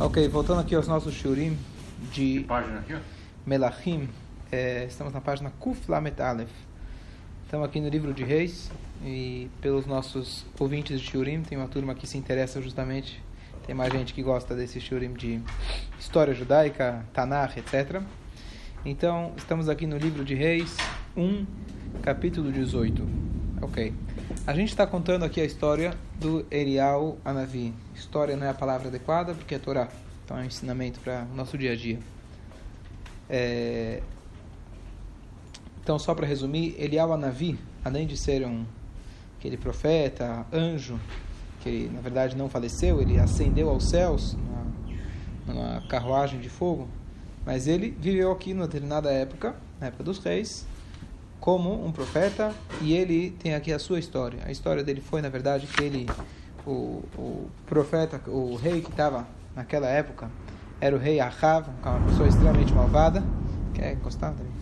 Ok, 0.00 0.28
voltando 0.28 0.60
aqui 0.60 0.76
aos 0.76 0.86
nossos 0.86 1.12
shurim 1.12 1.58
de. 2.12 2.46
Melachim, 3.44 4.08
é, 4.52 4.84
estamos 4.84 5.12
na 5.12 5.20
página 5.20 5.50
Kuf 5.58 5.90
Lamet 5.90 6.22
Aleph. 6.22 6.52
Estamos 7.44 7.66
aqui 7.66 7.80
no 7.80 7.88
livro 7.88 8.14
de 8.14 8.22
Reis 8.22 8.70
e 9.04 9.50
pelos 9.60 9.86
nossos 9.86 10.46
ouvintes 10.56 11.00
de 11.00 11.06
shurim, 11.08 11.42
tem 11.42 11.58
uma 11.58 11.66
turma 11.66 11.96
que 11.96 12.06
se 12.06 12.16
interessa 12.16 12.62
justamente, 12.62 13.20
tem 13.66 13.74
mais 13.74 13.92
gente 13.92 14.14
que 14.14 14.22
gosta 14.22 14.54
desse 14.54 14.80
shurim 14.80 15.14
de 15.14 15.40
história 15.98 16.32
judaica, 16.32 17.04
Tanakh, 17.12 17.56
etc. 17.56 18.00
Então, 18.84 19.32
estamos 19.36 19.68
aqui 19.68 19.84
no 19.84 19.98
livro 19.98 20.24
de 20.24 20.36
Reis 20.36 20.76
1, 21.16 21.44
capítulo 22.02 22.52
18. 22.52 23.27
Ok. 23.60 23.92
A 24.46 24.54
gente 24.54 24.68
está 24.68 24.86
contando 24.86 25.24
aqui 25.24 25.40
a 25.40 25.44
história 25.44 25.94
do 26.20 26.46
Erial 26.50 27.18
Anavi. 27.24 27.74
História 27.94 28.36
não 28.36 28.46
é 28.46 28.50
a 28.50 28.54
palavra 28.54 28.88
adequada 28.88 29.34
porque 29.34 29.54
é 29.54 29.58
Torá. 29.58 29.88
Então 30.24 30.38
é 30.38 30.42
um 30.42 30.44
ensinamento 30.44 31.00
para 31.00 31.26
o 31.32 31.34
nosso 31.34 31.58
dia 31.58 31.72
a 31.72 31.76
dia. 31.76 31.98
É... 33.28 34.00
Então, 35.82 35.98
só 35.98 36.14
para 36.14 36.26
resumir, 36.26 36.76
Elial 36.78 37.12
Anavi, 37.12 37.58
além 37.84 38.06
de 38.06 38.16
ser 38.16 38.46
um 38.46 38.64
aquele 39.38 39.56
profeta, 39.56 40.44
anjo, 40.52 40.98
que 41.60 41.68
ele, 41.68 41.90
na 41.90 42.00
verdade 42.00 42.36
não 42.36 42.48
faleceu, 42.48 43.00
ele 43.00 43.18
ascendeu 43.18 43.70
aos 43.70 43.88
céus 43.88 44.34
numa, 44.34 44.66
numa 45.46 45.88
carruagem 45.88 46.40
de 46.40 46.48
fogo, 46.48 46.88
mas 47.46 47.66
ele 47.66 47.96
viveu 47.98 48.30
aqui 48.32 48.52
numa 48.52 48.66
determinada 48.66 49.10
época, 49.10 49.54
na 49.80 49.86
época 49.86 50.04
dos 50.04 50.18
reis, 50.18 50.66
como 51.40 51.84
um 51.84 51.92
profeta 51.92 52.52
e 52.80 52.92
ele 52.94 53.30
tem 53.30 53.54
aqui 53.54 53.72
a 53.72 53.78
sua 53.78 53.98
história. 53.98 54.40
A 54.44 54.50
história 54.50 54.82
dele 54.82 55.00
foi, 55.00 55.22
na 55.22 55.28
verdade, 55.28 55.66
que 55.66 55.82
ele, 55.82 56.06
o, 56.66 57.02
o 57.16 57.50
profeta, 57.66 58.20
o 58.28 58.56
rei 58.56 58.80
que 58.80 58.90
estava 58.90 59.26
naquela 59.54 59.88
época, 59.88 60.30
era 60.80 60.94
o 60.94 60.98
rei 60.98 61.20
Ahav, 61.20 61.68
uma 61.82 62.00
pessoa 62.08 62.28
extremamente 62.28 62.72
malvada. 62.72 63.22
Quer 63.74 63.92
encostar 63.92 64.32
também? 64.32 64.52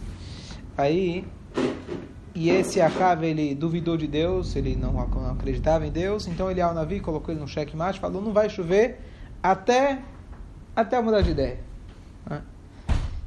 Aí, 0.77 1.27
e 2.35 2.51
esse 2.51 2.81
Ahav, 2.81 3.25
ele 3.25 3.55
duvidou 3.55 3.97
de 3.97 4.07
Deus, 4.07 4.57
ele 4.57 4.77
não, 4.77 5.01
acreditava 5.31 5.87
em 5.87 5.91
Deus, 5.91 6.27
então 6.27 6.51
ele, 6.51 6.61
ao 6.61 6.75
Navi, 6.75 7.01
colocou 7.01 7.33
ele 7.33 7.41
no 7.41 7.49
checkmate, 7.49 7.99
falou, 7.99 8.21
não 8.21 8.33
vai 8.33 8.49
chover 8.51 9.01
até, 9.43 10.01
até 10.75 11.01
mudar 11.01 11.23
de 11.23 11.31
ideia. 11.31 11.59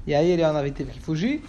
E 0.05 0.13
aí 0.13 0.29
ele, 0.29 0.43
ao 0.43 0.53
Navi, 0.53 0.71
teve 0.71 0.91
que 0.91 0.99
fugir, 0.99 1.43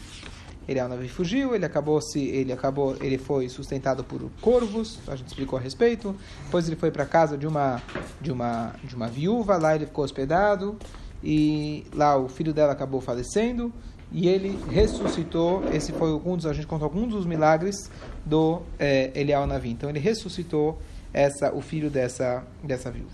ele 0.70 0.80
Navi 0.80 1.08
fugiu, 1.08 1.52
ele 1.52 1.64
acabou 1.64 2.00
se 2.00 2.20
ele 2.20 2.52
acabou 2.52 2.96
ele 3.00 3.18
foi 3.18 3.48
sustentado 3.48 4.04
por 4.04 4.30
corvos, 4.40 5.00
a 5.08 5.16
gente 5.16 5.26
explicou 5.26 5.58
a 5.58 5.62
respeito. 5.62 6.14
Depois 6.44 6.68
ele 6.68 6.76
foi 6.76 6.92
para 6.92 7.04
casa 7.04 7.36
de 7.36 7.44
uma 7.44 7.82
de 8.20 8.30
uma 8.30 8.72
de 8.84 8.94
uma 8.94 9.08
viúva, 9.08 9.56
lá 9.56 9.74
ele 9.74 9.86
ficou 9.86 10.04
hospedado 10.04 10.78
e 11.24 11.84
lá 11.92 12.16
o 12.16 12.28
filho 12.28 12.54
dela 12.54 12.72
acabou 12.72 13.00
falecendo 13.00 13.72
e 14.12 14.28
ele 14.28 14.56
ressuscitou. 14.70 15.64
Esse 15.72 15.92
foi 15.92 16.12
um 16.12 16.36
dos 16.36 16.46
a 16.46 16.52
gente 16.52 16.68
contou 16.68 16.86
alguns 16.86 17.08
dos 17.08 17.26
milagres 17.26 17.90
do 18.24 18.62
é, 18.78 19.10
Elial 19.12 19.48
Navi. 19.48 19.70
Então 19.70 19.90
ele 19.90 19.98
ressuscitou 19.98 20.78
essa 21.12 21.52
o 21.52 21.60
filho 21.60 21.90
dessa 21.90 22.44
dessa 22.62 22.92
viúva. 22.92 23.10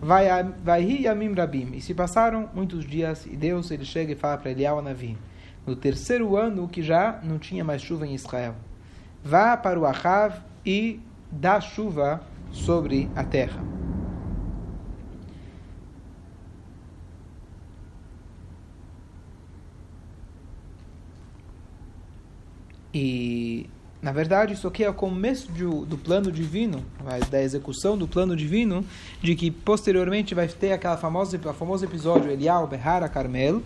Vai 0.00 0.28
vai 0.62 0.84
Yamim 0.84 1.34
Rabim. 1.34 1.72
E 1.74 1.80
se 1.80 1.92
passaram 1.92 2.48
muitos 2.54 2.86
dias 2.86 3.26
e 3.26 3.34
Deus 3.34 3.68
ele 3.72 3.84
chega 3.84 4.12
e 4.12 4.14
fala 4.14 4.38
para 4.38 4.52
Elial 4.52 4.80
Navi 4.80 5.18
no 5.66 5.76
terceiro 5.76 6.36
ano 6.36 6.68
que 6.68 6.82
já 6.82 7.20
não 7.22 7.38
tinha 7.38 7.64
mais 7.64 7.82
chuva 7.82 8.06
em 8.06 8.14
Israel. 8.14 8.54
Vá 9.24 9.56
para 9.56 9.78
o 9.78 9.86
Ahav 9.86 10.40
e 10.66 11.00
dá 11.30 11.60
chuva 11.60 12.20
sobre 12.50 13.08
a 13.14 13.24
terra. 13.24 13.62
E, 22.94 23.70
na 24.02 24.10
verdade, 24.10 24.54
isso 24.54 24.66
aqui 24.66 24.82
é 24.82 24.90
o 24.90 24.94
começo 24.94 25.52
de, 25.52 25.62
do 25.62 25.96
plano 25.96 26.32
divino, 26.32 26.84
da 27.30 27.40
execução 27.40 27.96
do 27.96 28.08
plano 28.08 28.34
divino, 28.34 28.84
de 29.22 29.36
que 29.36 29.48
posteriormente 29.48 30.34
vai 30.34 30.48
ter 30.48 30.72
aquela 30.72 30.96
famosa, 30.96 31.38
famoso 31.38 31.84
episódio 31.84 32.28
Elial 32.28 32.66
Behara 32.66 33.08
Carmel, 33.08 33.62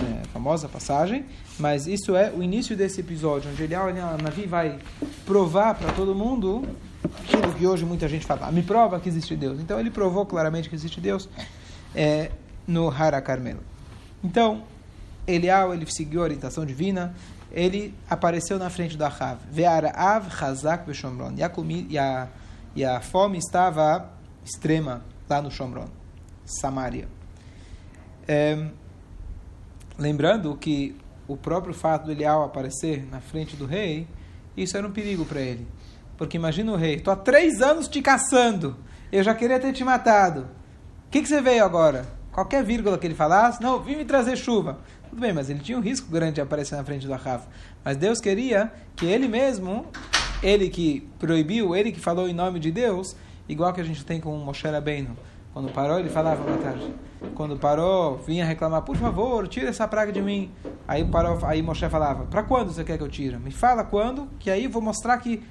é, 0.00 0.28
famosa 0.28 0.68
passagem, 0.68 1.24
mas 1.58 1.88
isso 1.88 2.14
é 2.14 2.30
o 2.30 2.44
início 2.44 2.76
desse 2.76 3.00
episódio, 3.00 3.50
onde 3.50 3.60
Elial 3.60 3.92
Navi 4.22 4.46
vai 4.46 4.78
provar 5.26 5.74
para 5.74 5.92
todo 5.94 6.14
mundo 6.14 6.62
aquilo 7.18 7.52
que 7.52 7.66
hoje 7.66 7.84
muita 7.84 8.08
gente 8.08 8.24
fala, 8.24 8.46
ah, 8.46 8.52
me 8.52 8.62
prova 8.62 9.00
que 9.00 9.08
existe 9.08 9.34
Deus. 9.34 9.58
Então 9.58 9.80
ele 9.80 9.90
provou 9.90 10.24
claramente 10.24 10.68
que 10.68 10.76
existe 10.76 11.00
Deus 11.00 11.28
é, 11.92 12.30
no 12.68 12.88
Hara 12.88 13.20
Carmel. 13.20 13.58
Então, 14.22 14.62
Elial 15.26 15.74
ele 15.74 15.86
seguiu 15.90 16.20
a 16.20 16.24
orientação 16.24 16.64
divina, 16.64 17.12
ele 17.52 17.94
apareceu 18.08 18.58
na 18.58 18.70
frente 18.70 18.96
do 18.96 19.04
Ahav. 19.04 19.38
Ve'ara 19.50 19.92
av 19.94 20.34
chazak 20.34 20.86
b'shomron. 20.86 21.34
E 21.36 21.98
a, 21.98 22.28
e 22.74 22.84
a 22.84 23.00
fome 23.00 23.38
estava 23.38 24.10
extrema 24.44 25.02
lá 25.28 25.40
no 25.40 25.50
Shomron, 25.50 25.88
Samaria. 26.44 27.08
É, 28.26 28.66
lembrando 29.98 30.56
que 30.56 30.96
o 31.28 31.36
próprio 31.36 31.74
fato 31.74 32.06
do 32.06 32.12
Elial 32.12 32.42
aparecer 32.42 33.06
na 33.10 33.20
frente 33.20 33.56
do 33.56 33.66
rei, 33.66 34.06
isso 34.56 34.76
era 34.76 34.86
um 34.86 34.92
perigo 34.92 35.24
para 35.24 35.40
ele. 35.40 35.66
Porque 36.16 36.36
imagina 36.36 36.72
o 36.72 36.76
rei, 36.76 36.96
estou 36.96 37.12
há 37.12 37.16
três 37.16 37.60
anos 37.60 37.88
te 37.88 38.02
caçando, 38.02 38.76
eu 39.10 39.22
já 39.22 39.34
queria 39.34 39.58
ter 39.58 39.72
te 39.72 39.84
matado. 39.84 40.48
O 41.06 41.10
que, 41.10 41.22
que 41.22 41.28
você 41.28 41.40
veio 41.40 41.64
agora? 41.64 42.06
Qualquer 42.32 42.64
vírgula 42.64 42.96
que 42.96 43.06
ele 43.06 43.14
falasse, 43.14 43.60
não, 43.62 43.82
vim 43.82 43.96
me 43.96 44.04
trazer 44.04 44.36
chuva. 44.36 44.78
Tudo 45.12 45.20
bem, 45.20 45.32
mas 45.34 45.50
ele 45.50 45.58
tinha 45.58 45.76
um 45.76 45.82
risco 45.82 46.10
grande 46.10 46.36
de 46.36 46.40
aparecer 46.40 46.74
na 46.74 46.82
frente 46.82 47.06
do 47.06 47.12
Ahav. 47.12 47.42
Mas 47.84 47.98
Deus 47.98 48.18
queria 48.18 48.72
que 48.96 49.04
ele 49.04 49.28
mesmo, 49.28 49.84
ele 50.42 50.70
que 50.70 51.06
proibiu, 51.18 51.76
ele 51.76 51.92
que 51.92 52.00
falou 52.00 52.26
em 52.26 52.32
nome 52.32 52.58
de 52.58 52.70
Deus, 52.70 53.14
igual 53.46 53.74
que 53.74 53.80
a 53.82 53.84
gente 53.84 54.06
tem 54.06 54.18
com 54.18 54.34
Moshe 54.38 54.66
Rabbeinu. 54.66 55.14
Quando 55.52 55.70
parou, 55.70 55.98
ele 55.98 56.08
falava 56.08 56.42
boa 56.42 56.56
tarde. 56.56 56.94
Quando 57.34 57.58
parou, 57.58 58.16
vinha 58.26 58.46
reclamar, 58.46 58.80
por 58.80 58.96
favor, 58.96 59.46
tira 59.46 59.68
essa 59.68 59.86
praga 59.86 60.10
de 60.10 60.22
mim. 60.22 60.50
Aí 60.88 61.04
parou, 61.04 61.38
aí 61.44 61.60
Moshe 61.60 61.86
falava, 61.90 62.24
para 62.24 62.42
quando 62.42 62.72
você 62.72 62.82
quer 62.82 62.96
que 62.96 63.04
eu 63.04 63.08
tire? 63.08 63.36
Me 63.36 63.50
fala 63.50 63.84
quando, 63.84 64.30
que 64.38 64.50
aí 64.50 64.64
eu 64.64 64.70
vou 64.70 64.80
mostrar 64.80 65.18
que 65.18 65.42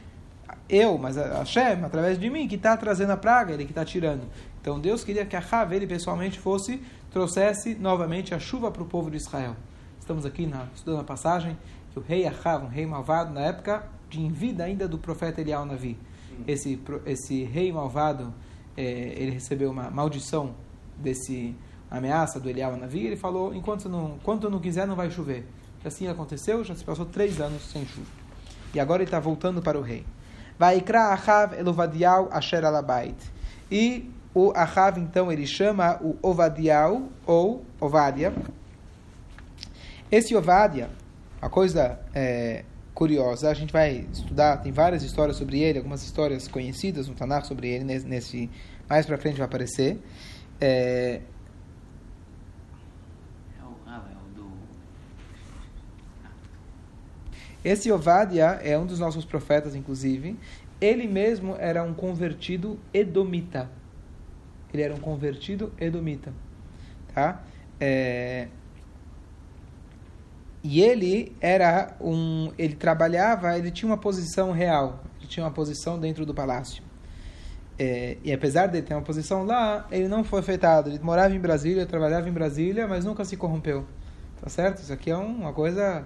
eu, 0.68 0.98
mas 0.98 1.20
a 1.20 1.38
Hashem, 1.38 1.86
através 1.86 2.18
de 2.18 2.30
mim, 2.32 2.48
que 2.48 2.56
está 2.56 2.76
trazendo 2.76 3.12
a 3.12 3.18
praga, 3.18 3.54
ele 3.54 3.66
que 3.66 3.72
está 3.72 3.86
tirando. 3.86 4.24
Então 4.60 4.80
Deus 4.80 5.04
queria 5.04 5.26
que 5.26 5.36
a 5.36 5.40
Rav, 5.40 5.72
ele 5.72 5.86
pessoalmente 5.86 6.40
fosse, 6.40 6.82
trouxesse 7.12 7.76
novamente 7.76 8.34
a 8.34 8.40
chuva 8.40 8.72
para 8.72 8.82
o 8.82 8.86
povo 8.86 9.12
de 9.12 9.18
Israel. 9.18 9.56
Estamos 10.00 10.26
aqui 10.26 10.48
na, 10.48 10.68
estudando 10.74 11.02
a 11.02 11.04
passagem 11.04 11.58
que 11.92 12.00
o 12.00 12.02
rei 12.02 12.26
Ahav, 12.26 12.66
um 12.66 12.70
rei 12.70 12.86
malvado, 12.86 13.34
na 13.34 13.42
época 13.42 13.88
de 14.10 14.22
em 14.22 14.30
vida 14.30 14.64
ainda 14.64 14.88
do 14.88 14.98
profeta 14.98 15.42
Elial 15.42 15.66
Navi, 15.66 15.98
esse, 16.48 16.82
esse 17.06 17.44
rei 17.44 17.72
malvado, 17.72 18.34
é, 18.76 18.84
ele 18.84 19.32
recebeu 19.32 19.70
uma 19.70 19.92
maldição 19.92 20.56
desse 20.98 21.54
ameaça 21.90 22.40
do 22.40 22.50
Elial 22.50 22.78
Navi, 22.78 23.06
ele 23.06 23.18
falou, 23.18 23.54
enquanto 23.54 23.90
não, 23.90 24.16
enquanto 24.16 24.50
não 24.50 24.60
quiser 24.60 24.88
não 24.88 24.96
vai 24.96 25.12
chover. 25.12 25.46
E 25.84 25.88
assim 25.88 26.08
aconteceu, 26.08 26.64
já 26.64 26.74
se 26.74 26.84
passou 26.84 27.06
três 27.06 27.42
anos 27.42 27.64
sem 27.64 27.86
chuva. 27.86 28.08
E 28.74 28.80
agora 28.80 29.02
ele 29.02 29.08
está 29.08 29.20
voltando 29.20 29.62
para 29.62 29.78
o 29.78 29.82
rei. 29.82 30.06
Vaikra 30.58 31.08
Ahav 31.08 31.54
Elovadial 31.60 32.30
Asher 32.32 32.64
Alabait. 32.64 33.18
E 33.70 34.10
o 34.34 34.52
Ahav, 34.56 34.98
então, 34.98 35.32
ele 35.32 35.46
chama 35.46 36.00
o 36.02 36.18
Ovadial, 36.22 37.10
ou 37.26 37.66
Ovadia. 37.80 38.34
Esse 40.12 40.36
Ovadia, 40.36 40.90
uma 41.42 41.50
coisa 41.50 42.00
é, 42.14 42.64
curiosa, 42.94 43.50
a 43.50 43.54
gente 43.54 43.74
vai 43.74 44.08
estudar, 44.12 44.58
tem 44.58 44.72
várias 44.72 45.04
histórias 45.04 45.38
sobre 45.38 45.60
ele, 45.60 45.78
algumas 45.78 46.04
histórias 46.04 46.48
conhecidas 46.48 47.08
no 47.08 47.14
Tanakh 47.14 47.46
sobre 47.46 47.70
ele, 47.70 47.84
nesse, 47.84 48.08
nesse 48.08 48.50
mais 48.90 49.06
para 49.06 49.18
frente 49.18 49.38
vai 49.38 49.46
aparecer. 49.46 50.00
É, 50.60 51.22
Esse 57.64 57.92
Ovadia 57.92 58.60
é 58.64 58.78
um 58.78 58.88
dos 58.88 59.00
nossos 59.00 59.24
profetas, 59.24 59.76
inclusive. 59.76 60.36
Ele 60.80 61.08
mesmo 61.08 61.56
era 61.60 61.84
um 61.84 61.94
convertido 61.94 62.80
edomita. 62.92 63.70
Ele 64.74 64.82
era 64.82 64.94
um 64.94 65.00
convertido 65.00 65.72
edomita. 65.80 66.34
Tá? 67.14 67.44
É... 67.80 68.48
E 70.64 70.82
ele 70.82 71.36
era 71.42 71.96
um. 72.00 72.52
Ele 72.58 72.76
trabalhava, 72.76 73.58
ele 73.58 73.72
tinha 73.72 73.90
uma 73.90 73.98
posição 73.98 74.52
real. 74.52 75.04
Ele 75.20 75.28
tinha 75.28 75.46
uma 75.46 75.52
posição 75.52 76.00
dentro 76.00 76.26
do 76.26 76.34
palácio. 76.34 76.84
É... 77.80 78.18
e 78.24 78.32
apesar 78.32 78.68
de 78.68 78.82
ter 78.82 78.94
uma 78.94 79.02
posição 79.02 79.44
lá, 79.44 79.88
ele 79.92 80.08
não 80.08 80.24
foi 80.24 80.40
afetado. 80.40 80.90
Ele 80.90 81.00
morava 81.00 81.34
em 81.34 81.40
Brasília, 81.40 81.86
trabalhava 81.86 82.30
em 82.30 82.32
Brasília, 82.32 82.88
mas 82.88 83.04
nunca 83.04 83.26
se 83.26 83.36
corrompeu. 83.36 83.86
Tá 84.42 84.50
certo? 84.50 84.82
Isso 84.82 84.94
aqui 84.94 85.10
é 85.12 85.18
uma 85.18 85.54
coisa 85.54 86.06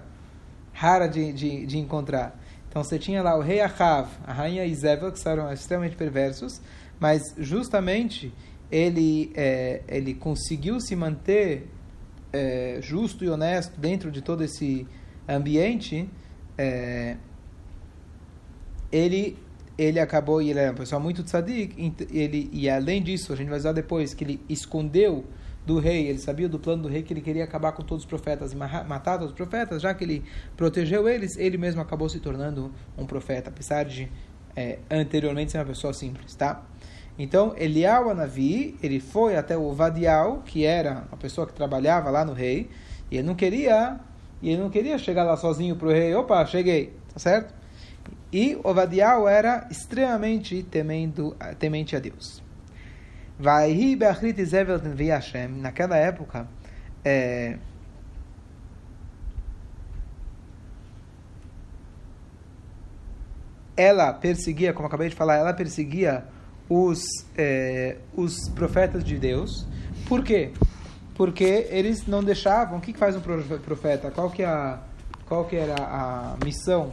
rara 0.72 1.06
de, 1.06 1.32
de, 1.32 1.66
de 1.66 1.78
encontrar. 1.78 2.38
Então 2.68 2.84
você 2.84 2.98
tinha 2.98 3.22
lá 3.22 3.34
o 3.34 3.40
rei 3.40 3.60
Ahav, 3.62 4.08
a 4.26 4.32
rainha 4.34 4.66
Isabel, 4.66 5.10
que 5.10 5.26
eram 5.26 5.50
extremamente 5.50 5.96
perversos, 5.96 6.60
mas 7.00 7.34
justamente 7.38 8.34
ele, 8.70 9.32
é, 9.34 9.82
ele 9.88 10.14
conseguiu 10.14 10.80
se 10.80 10.94
manter 10.96 11.68
é, 12.32 12.78
justo 12.82 13.24
e 13.24 13.28
honesto 13.28 13.78
dentro 13.80 14.10
de 14.10 14.20
todo 14.20 14.42
esse 14.42 14.86
ambiente, 15.28 16.08
é, 16.58 17.16
ele 18.90 19.38
ele 19.78 20.00
acabou, 20.00 20.40
e 20.40 20.48
ele 20.48 20.58
era 20.58 20.70
uma 20.70 20.78
pessoa 20.78 20.98
muito 20.98 21.22
tzadik, 21.22 21.92
ele, 22.10 22.48
e 22.50 22.68
além 22.68 23.02
disso, 23.02 23.32
a 23.32 23.36
gente 23.36 23.48
vai 23.48 23.58
usar 23.58 23.72
depois, 23.72 24.14
que 24.14 24.24
ele 24.24 24.40
escondeu 24.48 25.24
do 25.66 25.78
rei, 25.78 26.06
ele 26.06 26.18
sabia 26.18 26.48
do 26.48 26.58
plano 26.58 26.84
do 26.84 26.88
rei 26.88 27.02
que 27.02 27.12
ele 27.12 27.20
queria 27.20 27.44
acabar 27.44 27.72
com 27.72 27.82
todos 27.82 28.04
os 28.04 28.08
profetas 28.08 28.52
e 28.52 28.56
matar 28.56 29.18
todos 29.18 29.32
os 29.32 29.36
profetas, 29.36 29.82
já 29.82 29.92
que 29.92 30.04
ele 30.04 30.24
protegeu 30.56 31.08
eles, 31.08 31.36
ele 31.36 31.58
mesmo 31.58 31.80
acabou 31.80 32.08
se 32.08 32.20
tornando 32.20 32.72
um 32.96 33.04
profeta, 33.04 33.50
apesar 33.50 33.84
de 33.84 34.08
é, 34.54 34.78
anteriormente 34.90 35.52
ser 35.52 35.58
uma 35.58 35.66
pessoa 35.66 35.92
simples, 35.92 36.34
tá? 36.34 36.64
Então, 37.18 37.54
Elial 37.56 38.10
Anavi, 38.10 38.76
ele 38.82 39.00
foi 39.00 39.36
até 39.36 39.56
o 39.56 39.72
Vadial, 39.72 40.42
que 40.44 40.64
era 40.64 41.04
a 41.10 41.16
pessoa 41.16 41.46
que 41.46 41.54
trabalhava 41.54 42.10
lá 42.10 42.24
no 42.24 42.34
rei, 42.34 42.70
e 43.10 43.16
ele 43.16 43.26
não 43.26 43.34
queria, 43.34 43.98
e 44.42 44.50
ele 44.50 44.60
não 44.60 44.68
queria 44.68 44.98
chegar 44.98 45.24
lá 45.24 45.36
sozinho 45.36 45.76
para 45.76 45.88
o 45.88 45.90
rei, 45.90 46.14
opa, 46.14 46.44
cheguei, 46.44 46.92
tá 47.12 47.18
certo? 47.18 47.54
E 48.32 48.58
Ovadiel 48.62 49.26
era 49.26 49.66
extremamente 49.70 50.62
temendo, 50.62 51.34
temente 51.58 51.96
a 51.96 51.98
Deus. 51.98 52.42
Naquela 55.48 55.96
época, 55.96 56.46
é, 57.04 57.58
ela 63.76 64.12
perseguia, 64.12 64.72
como 64.72 64.88
acabei 64.88 65.08
de 65.08 65.14
falar, 65.14 65.36
ela 65.36 65.52
perseguia 65.54 66.24
os, 66.68 67.04
é, 67.36 67.96
os 68.14 68.48
profetas 68.50 69.04
de 69.04 69.18
Deus. 69.18 69.66
Por 70.08 70.22
quê? 70.22 70.52
Porque 71.14 71.66
eles 71.70 72.06
não 72.06 72.22
deixavam. 72.22 72.78
O 72.78 72.80
que 72.80 72.92
faz 72.92 73.16
um 73.16 73.20
profeta? 73.20 74.10
Qual 74.10 74.30
que, 74.30 74.42
é 74.42 74.46
a, 74.46 74.80
qual 75.26 75.44
que 75.44 75.56
era 75.56 75.74
a 75.74 76.36
missão 76.44 76.92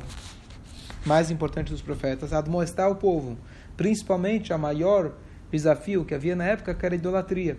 mais 1.06 1.30
importante 1.30 1.72
dos 1.72 1.82
profetas, 1.82 2.34
admoestar 2.34 2.90
o 2.90 2.96
povo, 2.96 3.38
principalmente 3.76 4.54
a 4.54 4.58
maior 4.58 5.14
desafio 5.52 6.06
que 6.06 6.14
havia 6.14 6.36
na 6.36 6.46
época, 6.46 6.74
que 6.74 6.86
era 6.86 6.96
a 6.96 6.98
idolatria. 6.98 7.58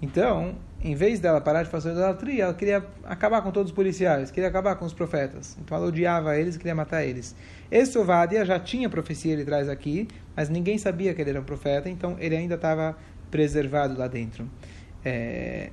Então, 0.00 0.56
em 0.82 0.94
vez 0.94 1.18
dela 1.18 1.40
parar 1.40 1.64
de 1.64 1.70
fazer 1.70 1.90
idolatria, 1.90 2.44
ela 2.44 2.54
queria 2.54 2.84
acabar 3.04 3.42
com 3.42 3.50
todos 3.50 3.70
os 3.70 3.74
policiais, 3.74 4.30
queria 4.30 4.48
acabar 4.48 4.76
com 4.76 4.84
os 4.84 4.92
profetas. 4.92 5.56
Então 5.60 5.76
ela 5.76 5.86
odiava 5.86 6.36
eles 6.36 6.54
e 6.54 6.58
queria 6.58 6.74
matar 6.74 7.04
eles. 7.04 7.34
Esse 7.70 7.98
Ovadia 7.98 8.44
já 8.44 8.60
tinha 8.60 8.88
profecia, 8.88 9.32
ele 9.32 9.44
traz 9.44 9.68
aqui, 9.68 10.06
mas 10.36 10.48
ninguém 10.48 10.78
sabia 10.78 11.12
que 11.14 11.20
ele 11.20 11.30
era 11.30 11.40
um 11.40 11.44
profeta, 11.44 11.88
então 11.88 12.16
ele 12.20 12.36
ainda 12.36 12.54
estava 12.54 12.96
preservado 13.30 13.98
lá 13.98 14.06
dentro. 14.06 14.48
É, 15.04 15.70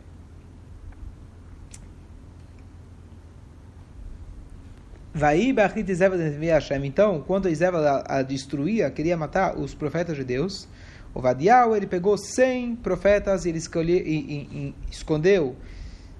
Então, 6.85 7.23
quando 7.25 7.47
Isabel 7.47 7.79
a, 8.05 8.21
destruía, 8.21 8.91
queria 8.91 9.15
matar 9.15 9.57
os 9.57 9.73
profetas 9.73 10.17
de 10.17 10.25
Deus, 10.25 10.67
o 11.15 11.21
Vadial, 11.21 11.73
ele 11.77 11.87
pegou 11.87 12.17
100 12.17 12.75
profetas 12.75 13.45
e 13.45 13.49
ele 13.49 13.57
escolheu, 13.57 14.05
e, 14.05 14.15
e, 14.15 14.35
e, 14.51 14.75
escondeu 14.91 15.55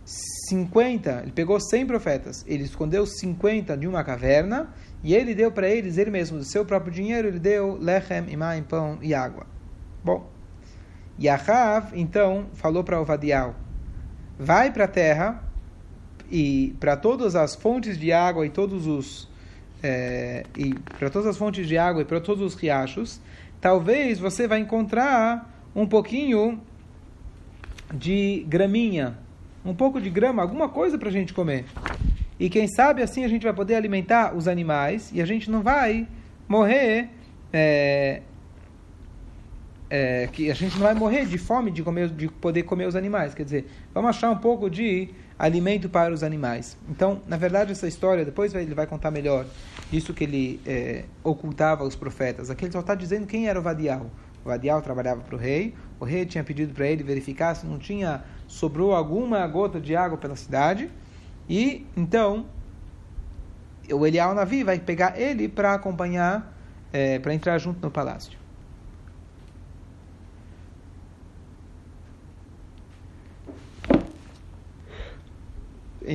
50, 0.05 1.23
ele 1.23 1.31
pegou 1.33 1.59
100 1.59 1.85
profetas, 1.85 2.45
ele 2.47 2.63
escondeu 2.63 3.05
50 3.05 3.75
de 3.75 3.87
uma 3.87 4.05
caverna 4.05 4.73
e 5.03 5.13
ele 5.13 5.35
deu 5.35 5.51
para 5.51 5.67
eles, 5.67 5.97
ele 5.97 6.09
mesmo, 6.09 6.37
do 6.37 6.45
seu 6.45 6.63
próprio 6.63 6.93
dinheiro, 6.93 7.27
ele 7.27 7.39
deu 7.39 7.77
lechem, 7.77 8.23
imã, 8.29 8.61
pão 8.63 8.97
e 9.01 9.13
água. 9.13 9.45
Bom, 10.01 10.29
Yahav, 11.21 11.91
então, 11.93 12.45
falou 12.53 12.81
para 12.81 13.01
o 13.01 13.03
Vadial, 13.03 13.53
vai 14.39 14.71
para 14.71 14.85
a 14.85 14.87
terra 14.87 15.43
e 16.31 16.73
para 16.79 16.95
todas 16.95 17.35
as 17.35 17.53
fontes 17.53 17.97
de 17.97 18.13
água 18.13 18.45
e 18.45 18.49
todos 18.49 18.87
os 18.87 19.27
é, 19.83 20.45
e 20.57 20.73
para 20.97 21.09
todas 21.09 21.27
as 21.27 21.37
fontes 21.37 21.67
de 21.67 21.77
água 21.77 22.01
e 22.01 22.05
para 22.05 22.21
todos 22.21 22.41
os 22.41 22.55
riachos, 22.55 23.19
talvez 23.65 24.19
você 24.19 24.47
vai 24.47 24.59
encontrar 24.59 25.51
um 25.75 25.87
pouquinho 25.87 26.61
de 27.91 28.45
graminha, 28.47 29.17
um 29.65 29.73
pouco 29.73 29.99
de 29.99 30.07
grama, 30.07 30.43
alguma 30.43 30.69
coisa 30.69 30.99
para 30.99 31.09
a 31.09 31.11
gente 31.11 31.33
comer. 31.33 31.65
E 32.39 32.47
quem 32.47 32.67
sabe 32.67 33.01
assim 33.01 33.25
a 33.25 33.27
gente 33.27 33.41
vai 33.41 33.53
poder 33.53 33.73
alimentar 33.73 34.35
os 34.35 34.47
animais 34.47 35.09
e 35.11 35.19
a 35.19 35.25
gente 35.25 35.49
não 35.49 35.63
vai 35.63 36.07
morrer, 36.47 37.09
é, 37.51 38.21
é, 39.89 40.29
que 40.31 40.51
a 40.51 40.53
gente 40.53 40.75
não 40.75 40.83
vai 40.83 40.93
morrer 40.93 41.25
de 41.25 41.39
fome 41.39 41.71
de, 41.71 41.81
comer, 41.81 42.09
de 42.09 42.27
poder 42.27 42.61
comer 42.61 42.87
os 42.87 42.95
animais. 42.95 43.33
Quer 43.33 43.45
dizer, 43.45 43.65
vamos 43.91 44.11
achar 44.11 44.29
um 44.29 44.37
pouco 44.37 44.69
de 44.69 45.09
alimento 45.39 45.89
para 45.89 46.13
os 46.13 46.21
animais. 46.21 46.77
Então, 46.87 47.19
na 47.27 47.35
verdade, 47.35 47.71
essa 47.71 47.87
história, 47.87 48.23
depois 48.23 48.53
ele 48.53 48.75
vai 48.75 48.85
contar 48.85 49.09
melhor 49.09 49.43
disso 49.91 50.13
que 50.13 50.23
ele 50.23 50.61
é, 50.65 51.05
ocultava 51.23 51.83
os 51.83 51.95
profetas. 51.95 52.49
Aqui 52.49 52.65
ele 52.65 52.71
só 52.71 52.79
está 52.79 52.95
dizendo 52.95 53.27
quem 53.27 53.47
era 53.47 53.59
o 53.59 53.61
Vadial. 53.61 54.09
O 54.43 54.47
Vadial 54.49 54.81
trabalhava 54.81 55.21
para 55.21 55.35
o 55.35 55.37
rei, 55.37 55.73
o 55.99 56.05
rei 56.05 56.25
tinha 56.25 56.43
pedido 56.43 56.73
para 56.73 56.87
ele 56.87 57.03
verificar 57.03 57.55
se 57.55 57.65
não 57.65 57.79
tinha, 57.79 58.23
sobrou 58.47 58.93
alguma 58.93 59.45
gota 59.47 59.79
de 59.79 59.95
água 59.95 60.17
pela 60.17 60.35
cidade, 60.35 60.89
e 61.49 61.85
então 61.97 62.45
o 63.91 64.05
Elial 64.05 64.33
Navi 64.35 64.63
vai 64.63 64.79
pegar 64.79 65.19
ele 65.19 65.47
para 65.47 65.73
acompanhar, 65.73 66.53
é, 66.93 67.17
para 67.19 67.33
entrar 67.33 67.57
junto 67.57 67.81
no 67.81 67.91
palácio. 67.91 68.45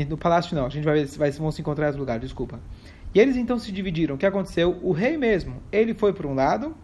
no 0.08 0.16
palácio 0.16 0.54
não, 0.54 0.66
a 0.66 0.68
gente 0.68 0.84
vai 0.84 1.04
ver, 1.04 1.18
vai, 1.18 1.30
vão 1.32 1.50
se 1.50 1.60
encontrar 1.60 1.86
em 1.86 1.88
outro 1.88 2.00
lugar, 2.00 2.18
desculpa. 2.18 2.60
E 3.14 3.20
eles 3.20 3.36
então 3.36 3.58
se 3.58 3.72
dividiram. 3.72 4.14
O 4.14 4.18
que 4.18 4.26
aconteceu? 4.26 4.78
O 4.82 4.92
rei 4.92 5.16
mesmo, 5.16 5.56
ele 5.72 5.94
foi 5.94 6.12
por 6.12 6.26
um 6.26 6.34
lado, 6.34 6.74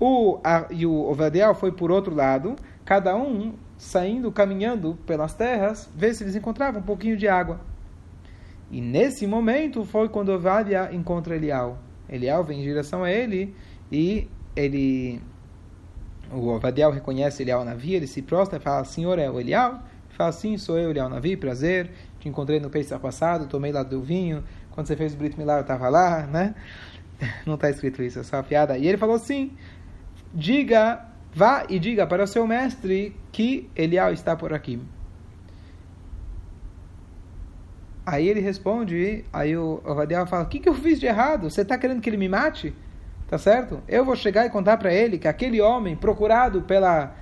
o, 0.00 0.38
a, 0.42 0.66
e 0.70 0.86
o 0.86 0.92
Ovadiel 0.92 1.54
foi 1.54 1.70
por 1.70 1.90
outro 1.90 2.14
lado, 2.14 2.56
cada 2.84 3.16
um 3.16 3.54
saindo, 3.76 4.32
caminhando 4.32 4.98
pelas 5.06 5.34
terras, 5.34 5.88
ver 5.94 6.14
se 6.14 6.24
eles 6.24 6.34
encontravam 6.34 6.80
um 6.80 6.84
pouquinho 6.84 7.16
de 7.16 7.28
água. 7.28 7.60
E 8.70 8.80
nesse 8.80 9.26
momento 9.26 9.84
foi 9.84 10.08
quando 10.08 10.30
Ovadia 10.30 10.90
encontra 10.92 11.36
Elial. 11.36 11.78
Elial 12.08 12.42
vem 12.42 12.60
em 12.60 12.62
direção 12.62 13.04
a 13.04 13.10
ele 13.10 13.54
e 13.90 14.28
ele 14.56 15.20
o 16.32 16.48
Ovadiel 16.48 16.90
reconhece 16.90 17.42
Elial 17.42 17.64
na 17.64 17.74
via, 17.74 17.96
ele 17.96 18.06
se 18.06 18.22
prostra 18.22 18.58
e 18.58 18.60
fala, 18.60 18.84
Senhor 18.84 19.18
é 19.18 19.30
o 19.30 19.38
Elial? 19.38 19.74
Ele 19.74 20.16
fala, 20.16 20.32
sim, 20.32 20.56
sou 20.56 20.78
eu, 20.78 20.90
Elial 20.90 21.08
Navi, 21.08 21.36
prazer 21.36 21.90
te 22.24 22.28
encontrei 22.28 22.58
no 22.58 22.70
Pesach 22.70 23.00
passado, 23.02 23.46
tomei 23.46 23.70
lá 23.70 23.82
do 23.82 24.00
vinho, 24.00 24.42
quando 24.74 24.88
você 24.88 24.96
fez 24.96 25.14
o 25.14 25.16
Brit 25.16 25.38
Milá 25.38 25.54
eu 25.54 25.60
estava 25.60 25.88
lá, 25.88 26.26
né? 26.26 26.52
Não 27.46 27.54
está 27.54 27.70
escrito 27.70 28.02
isso, 28.02 28.18
é 28.18 28.22
só 28.24 28.38
uma 28.38 28.42
piada. 28.42 28.76
E 28.76 28.88
ele 28.88 28.98
falou 28.98 29.14
assim, 29.14 29.52
diga, 30.34 31.06
vá 31.32 31.64
e 31.68 31.78
diga 31.78 32.04
para 32.08 32.24
o 32.24 32.26
seu 32.26 32.44
mestre 32.44 33.16
que 33.30 33.70
Elial 33.76 34.12
está 34.12 34.34
por 34.34 34.52
aqui. 34.52 34.82
Aí 38.04 38.28
ele 38.28 38.40
responde, 38.40 39.24
aí 39.32 39.56
o 39.56 39.80
Radial 39.94 40.26
fala, 40.26 40.42
o 40.42 40.48
que, 40.48 40.58
que 40.58 40.68
eu 40.68 40.74
fiz 40.74 40.98
de 40.98 41.06
errado? 41.06 41.48
Você 41.48 41.62
está 41.62 41.78
querendo 41.78 42.00
que 42.00 42.10
ele 42.10 42.18
me 42.18 42.28
mate? 42.28 42.74
Tá 43.28 43.38
certo? 43.38 43.80
Eu 43.88 44.04
vou 44.04 44.16
chegar 44.16 44.44
e 44.44 44.50
contar 44.50 44.76
para 44.76 44.92
ele 44.92 45.18
que 45.18 45.28
aquele 45.28 45.60
homem 45.60 45.96
procurado 45.96 46.62
pela 46.62 47.14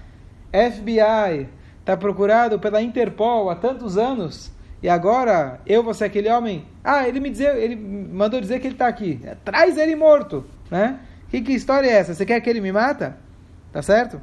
FBI, 0.51 1.49
está 1.81 1.97
procurado 1.97 2.59
pela 2.59 2.83
Interpol 2.83 3.51
há 3.51 3.55
tantos 3.55 3.99
anos, 3.99 4.51
e 4.83 4.89
agora 4.89 5.61
eu 5.65 5.83
vou 5.83 5.95
ser 5.95 6.07
aquele 6.07 6.29
homem. 6.29 6.67
Ah, 6.83 7.07
ele 7.07 7.21
me 7.21 7.31
dizer, 7.31 7.57
ele 7.57 7.77
mandou 7.77 8.41
dizer 8.41 8.59
que 8.59 8.67
ele 8.67 8.75
está 8.75 8.89
aqui. 8.89 9.21
Traz 9.45 9.79
ele 9.79 9.95
morto, 9.95 10.45
né? 10.71 10.99
Que, 11.31 11.41
que 11.41 11.53
história 11.53 11.87
é 11.87 11.93
essa? 11.93 12.15
Você 12.15 12.27
quer 12.27 12.41
que 12.41 12.51
ele 12.51 12.61
me 12.61 12.73
mata? 12.73 13.17
Tá 13.73 13.81
certo? 13.81 14.21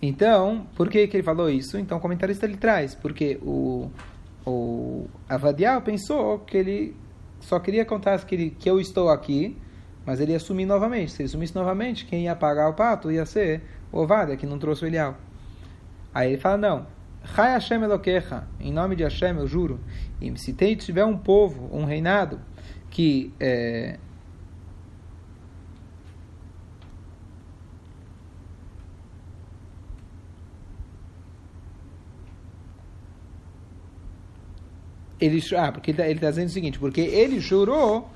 Então, 0.00 0.66
por 0.74 0.88
que, 0.88 1.06
que 1.06 1.16
ele 1.16 1.22
falou 1.22 1.50
isso? 1.50 1.78
Então, 1.78 1.98
o 1.98 2.00
comentarista 2.00 2.46
ele 2.46 2.56
traz, 2.56 2.94
porque 2.94 3.38
o, 3.42 3.88
o 4.44 5.06
pensou 5.84 6.40
que 6.40 6.56
ele 6.56 6.96
só 7.40 7.60
queria 7.60 7.84
contar 7.84 8.18
que, 8.24 8.34
ele, 8.34 8.50
que 8.50 8.68
eu 8.68 8.80
estou 8.80 9.10
aqui, 9.10 9.56
mas 10.04 10.20
ele 10.20 10.32
ia 10.32 10.40
sumir 10.40 10.66
novamente. 10.66 11.12
Se 11.12 11.22
ele 11.22 11.28
sumisse 11.28 11.54
novamente, 11.54 12.04
quem 12.04 12.24
ia 12.24 12.36
pagar 12.36 12.68
o 12.68 12.74
pato 12.74 13.10
ia 13.10 13.24
ser 13.24 13.62
o 13.90 14.00
Ovadia, 14.00 14.36
que 14.36 14.46
não 14.46 14.58
trouxe 14.58 14.84
o 14.84 14.86
Elial. 14.86 15.16
Aí 16.14 16.32
ele 16.32 16.40
fala, 16.40 16.56
não. 16.56 16.86
Chai 17.24 17.52
Hashem 17.52 17.80
em 18.60 18.72
nome 18.72 18.96
de 18.96 19.04
Hashem, 19.04 19.36
eu 19.36 19.46
juro. 19.46 19.78
E 20.20 20.36
se 20.38 20.52
tem, 20.52 20.74
tiver 20.74 21.04
um 21.04 21.16
povo, 21.16 21.68
um 21.72 21.84
reinado, 21.84 22.40
que 22.90 23.32
é, 23.38 23.98
ele 35.24 35.40
ah, 35.56 35.70
porque 35.70 35.92
ele 35.92 36.02
está 36.02 36.20
tá 36.20 36.30
dizendo 36.30 36.48
o 36.48 36.50
seguinte, 36.52 36.78
porque 36.78 37.00
ele 37.00 37.38
jurou 37.38 38.10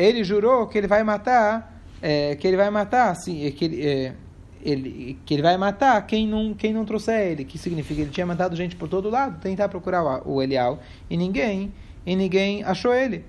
ele 0.00 0.24
jurou 0.24 0.66
que 0.66 0.78
ele 0.78 0.86
vai 0.86 1.04
matar, 1.04 1.82
é, 2.00 2.34
que 2.36 2.46
ele 2.46 2.56
vai 2.56 2.70
matar, 2.70 3.10
assim, 3.10 3.50
que 3.52 3.64
ele, 3.64 3.86
é, 3.86 4.14
ele, 4.62 5.18
que 5.24 5.34
ele 5.34 5.42
vai 5.42 5.56
matar 5.56 6.00
quem 6.06 6.26
não, 6.26 6.54
quem 6.54 6.72
não 6.72 6.84
trouxer 6.84 7.32
ele, 7.32 7.44
que 7.44 7.58
significa 7.58 8.00
ele 8.00 8.10
tinha 8.10 8.26
matado 8.26 8.56
gente 8.56 8.76
por 8.76 8.88
todo 8.88 9.10
lado, 9.10 9.40
tentar 9.40 9.68
procurar 9.68 10.02
o, 10.02 10.36
o 10.36 10.42
Elial, 10.42 10.80
e 11.08 11.16
ninguém, 11.16 11.72
e 12.06 12.16
ninguém 12.16 12.64
achou 12.64 12.94
ele. 12.94 13.24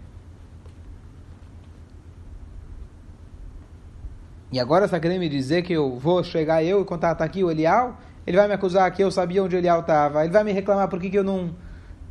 E 4.51 4.59
agora 4.59 4.85
está 4.85 4.99
querendo 4.99 5.19
me 5.19 5.29
dizer 5.29 5.61
que 5.61 5.73
eu 5.73 5.97
vou 5.97 6.23
chegar 6.23 6.63
eu 6.63 6.81
e 6.81 6.85
contar, 6.85 7.15
tá 7.15 7.23
aqui 7.23 7.43
o 7.43 7.51
Elial? 7.51 7.97
Ele 8.27 8.37
vai 8.37 8.47
me 8.47 8.53
acusar 8.53 8.89
que 8.91 9.01
eu 9.01 9.09
sabia 9.09 9.43
onde 9.43 9.55
o 9.55 9.59
Elial 9.59 9.79
estava. 9.79 10.23
Ele 10.23 10.33
vai 10.33 10.43
me 10.43 10.51
reclamar 10.51 10.89
por 10.89 10.99
que, 10.99 11.09
que 11.09 11.17
eu 11.17 11.23
não... 11.23 11.55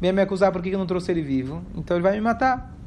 Me 0.00 0.08
acusar 0.22 0.50
por 0.50 0.62
que, 0.62 0.70
que 0.70 0.74
eu 0.74 0.78
não 0.78 0.86
trouxe 0.86 1.12
ele 1.12 1.20
vivo. 1.20 1.62
Então 1.74 1.98
ele 1.98 2.02
vai 2.02 2.12
me 2.12 2.20
matar. 2.22 2.79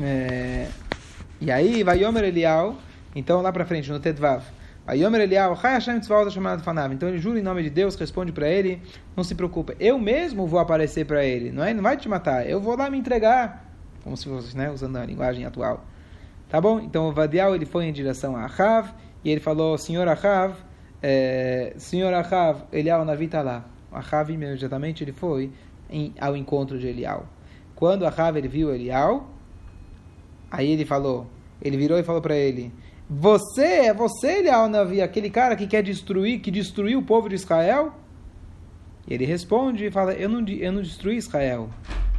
É... 0.00 0.68
E 1.40 1.50
aí, 1.50 1.82
vai 1.82 2.02
Yomer 2.02 2.24
Elial. 2.24 2.76
Então 3.14 3.40
lá 3.42 3.52
para 3.52 3.64
frente, 3.64 3.90
no 3.90 3.98
Tetvav. 3.98 4.42
Ayomer 4.88 5.20
Elial. 5.20 5.54
Então 6.92 7.10
ele 7.10 7.18
jura 7.18 7.38
em 7.38 7.42
nome 7.42 7.62
de 7.62 7.68
Deus, 7.68 7.94
responde 7.94 8.32
para 8.32 8.48
ele, 8.48 8.80
não 9.14 9.22
se 9.22 9.34
preocupa, 9.34 9.74
eu 9.78 9.98
mesmo 9.98 10.46
vou 10.46 10.58
aparecer 10.58 11.04
para 11.04 11.22
ele, 11.22 11.52
não 11.52 11.62
é? 11.62 11.74
Não 11.74 11.82
vai 11.82 11.98
te 11.98 12.08
matar, 12.08 12.48
eu 12.48 12.58
vou 12.58 12.74
lá 12.74 12.88
me 12.88 12.96
entregar, 12.96 13.70
como 14.02 14.16
se 14.16 14.24
fosse, 14.24 14.56
né, 14.56 14.70
usando 14.70 14.96
a 14.96 15.04
linguagem 15.04 15.44
atual. 15.44 15.84
Tá 16.48 16.58
bom? 16.58 16.80
Então 16.80 17.06
o 17.06 17.12
Vadial 17.12 17.54
ele 17.54 17.66
foi 17.66 17.84
em 17.84 17.92
direção 17.92 18.34
a 18.34 18.44
Ahav 18.44 18.94
e 19.22 19.30
ele 19.30 19.40
falou, 19.40 19.76
Senhor 19.76 20.08
Ahav, 20.08 20.54
é, 21.02 21.74
Senhor 21.76 22.14
Ahav, 22.14 22.62
Elial 22.72 23.04
Navi 23.04 23.26
está 23.26 23.42
lá. 23.42 23.66
Ahav 23.92 24.30
imediatamente 24.30 25.04
ele 25.04 25.12
foi 25.12 25.52
em, 25.90 26.14
ao 26.18 26.34
encontro 26.34 26.78
de 26.78 26.86
Elial. 26.86 27.26
Quando 27.74 28.06
Ahav 28.06 28.38
ele 28.38 28.48
viu 28.48 28.74
Elial, 28.74 29.28
aí 30.50 30.70
ele 30.70 30.84
falou, 30.84 31.26
ele 31.60 31.76
virou 31.76 31.98
e 31.98 32.02
falou 32.02 32.22
para 32.22 32.36
ele 32.36 32.72
você 33.10 33.86
é 33.86 33.94
você, 33.94 34.40
Elial 34.40 34.68
Navi, 34.68 35.00
aquele 35.00 35.30
cara 35.30 35.56
que 35.56 35.66
quer 35.66 35.82
destruir, 35.82 36.40
que 36.40 36.50
destruiu 36.50 36.98
o 36.98 37.02
povo 37.02 37.26
de 37.26 37.36
Israel? 37.36 37.94
E 39.06 39.14
ele 39.14 39.24
responde 39.24 39.86
e 39.86 39.90
fala: 39.90 40.12
eu 40.12 40.28
não, 40.28 40.46
eu 40.46 40.70
não 40.70 40.82
destruí 40.82 41.16
Israel. 41.16 41.70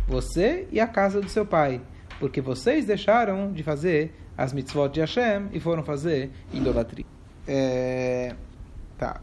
Você 0.07 0.67
e 0.71 0.79
a 0.79 0.87
casa 0.87 1.21
do 1.21 1.29
seu 1.29 1.45
pai. 1.45 1.79
Porque 2.19 2.41
vocês 2.41 2.85
deixaram 2.85 3.53
de 3.53 3.61
fazer 3.61 4.15
as 4.35 4.51
mitzvot 4.51 4.89
de 4.89 4.99
Hashem 4.99 5.49
e 5.53 5.59
foram 5.59 5.83
fazer 5.83 6.31
idolatria. 6.51 7.05
É, 7.47 8.33
tá. 8.97 9.21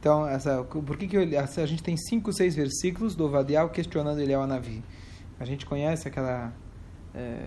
Então, 0.00 0.26
essa, 0.26 0.64
por 0.64 0.96
que, 0.96 1.06
que 1.06 1.16
eu, 1.16 1.22
a 1.40 1.66
gente 1.66 1.82
tem 1.82 1.96
cinco, 1.96 2.32
seis 2.32 2.56
versículos 2.56 3.14
do 3.14 3.28
Vadial 3.28 3.70
questionando 3.70 4.20
Eliel 4.20 4.44
Navi? 4.48 4.82
A 5.38 5.44
gente 5.44 5.64
conhece 5.64 6.08
aquela. 6.08 6.52
É, 7.14 7.46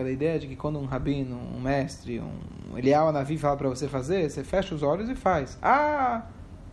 aquela 0.00 0.10
ideia 0.10 0.38
de 0.38 0.46
que 0.46 0.56
quando 0.56 0.78
um 0.78 0.86
rabino, 0.86 1.36
um 1.36 1.60
mestre, 1.60 2.20
um 2.20 2.76
Elial 2.76 3.12
Navi 3.12 3.36
fala 3.36 3.56
para 3.56 3.68
você 3.68 3.86
fazer, 3.86 4.30
você 4.30 4.42
fecha 4.42 4.74
os 4.74 4.82
olhos 4.82 5.08
e 5.10 5.14
faz. 5.14 5.58
Ah, 5.62 6.22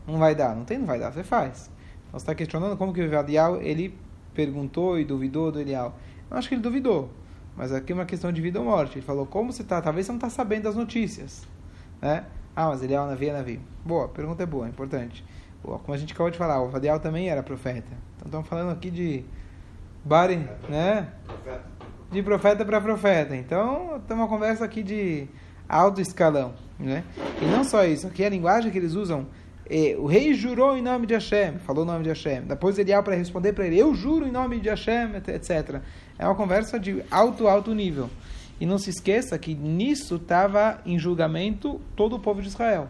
não 0.08 0.18
vai 0.18 0.34
dar. 0.34 0.56
Não 0.56 0.64
tem, 0.64 0.78
não 0.78 0.86
vai 0.86 0.98
dar, 0.98 1.12
você 1.12 1.24
faz. 1.24 1.70
Então 2.08 2.20
você 2.20 2.24
está 2.24 2.34
questionando 2.34 2.78
como 2.78 2.94
que 2.94 3.02
o 3.02 3.04
Elial, 3.04 3.62
ele 3.62 3.98
perguntou 4.34 4.98
e 4.98 5.04
duvidou 5.04 5.52
do 5.52 5.60
Elial. 5.60 5.98
Eu 6.32 6.38
acho 6.38 6.48
que 6.48 6.56
ele 6.56 6.62
duvidou, 6.62 7.10
mas 7.56 7.74
aqui 7.74 7.92
é 7.92 7.96
uma 7.96 8.06
questão 8.06 8.32
de 8.32 8.42
vida 8.42 8.60
ou 8.60 8.66
morte. 8.66 8.98
Ele 8.98 9.06
falou, 9.06 9.26
como 9.26 9.52
você 9.52 9.62
está? 9.62 9.82
Talvez 9.82 10.06
você 10.06 10.12
não 10.14 10.18
está 10.18 10.30
sabendo 10.30 10.64
das 10.64 10.76
notícias. 10.76 11.46
Né? 12.02 12.24
Ah, 12.56 12.68
mas 12.68 12.82
Elial 12.82 13.08
Navi 13.08 13.28
é 13.28 13.34
Navi. 13.34 13.60
Boa, 13.86 14.08
pergunta 14.08 14.44
é 14.44 14.46
boa, 14.46 14.66
é 14.66 14.70
importante. 14.70 15.24
Como 15.62 15.94
a 15.94 15.98
gente 15.98 16.14
acabou 16.14 16.32
de 16.32 16.38
falar, 16.38 16.62
o 16.62 16.70
Vadial 16.70 16.98
também 17.00 17.30
era 17.30 17.44
profeta. 17.44 17.92
Então 18.16 18.28
estamos 18.28 18.48
falando 18.48 18.72
aqui 18.72 18.90
de 18.90 19.26
Bari, 20.06 20.48
né? 20.70 21.10
Profeta 21.26 21.77
de 22.12 22.24
profeta 22.24 22.64
para 22.66 22.80
profeta. 22.80 23.36
Então, 23.36 24.02
tem 24.08 24.16
uma 24.16 24.28
conversa 24.28 24.66
aqui 24.66 24.84
de 24.84 25.28
alto 25.68 26.02
escalão. 26.02 26.54
Né? 26.80 27.04
E 27.42 27.46
não 27.46 27.64
só 27.64 27.86
isso, 27.86 28.08
aqui 28.08 28.24
a 28.24 28.30
linguagem 28.30 28.72
que 28.72 28.78
eles 28.78 28.94
usam, 28.94 29.28
é, 29.70 29.96
o 29.98 30.06
rei 30.06 30.34
jurou 30.34 30.78
em 30.78 30.82
nome 30.82 31.06
de 31.06 31.14
Hashem, 31.14 31.60
falou 31.60 31.84
o 31.84 31.86
nome 31.86 32.04
de 32.04 32.10
Hashem. 32.10 32.42
Depois 32.44 32.78
ele 32.78 32.92
ia 32.92 33.02
para 33.04 33.16
responder 33.16 33.54
para 33.54 33.66
ele, 33.66 33.78
eu 33.78 33.94
juro 33.94 34.26
em 34.28 34.32
nome 34.32 34.60
de 34.60 34.70
Hashem, 34.70 35.16
etc. 35.16 35.82
É 36.18 36.26
uma 36.26 36.36
conversa 36.36 36.80
de 36.80 37.04
alto, 37.12 37.48
alto 37.48 37.74
nível. 37.74 38.10
E 38.60 38.66
não 38.66 38.78
se 38.78 38.90
esqueça 38.90 39.38
que 39.38 39.54
nisso 39.54 40.16
estava 40.16 40.80
em 40.86 40.98
julgamento 40.98 41.82
todo 41.96 42.16
o 42.16 42.20
povo 42.20 42.42
de 42.42 42.48
Israel. 42.48 42.88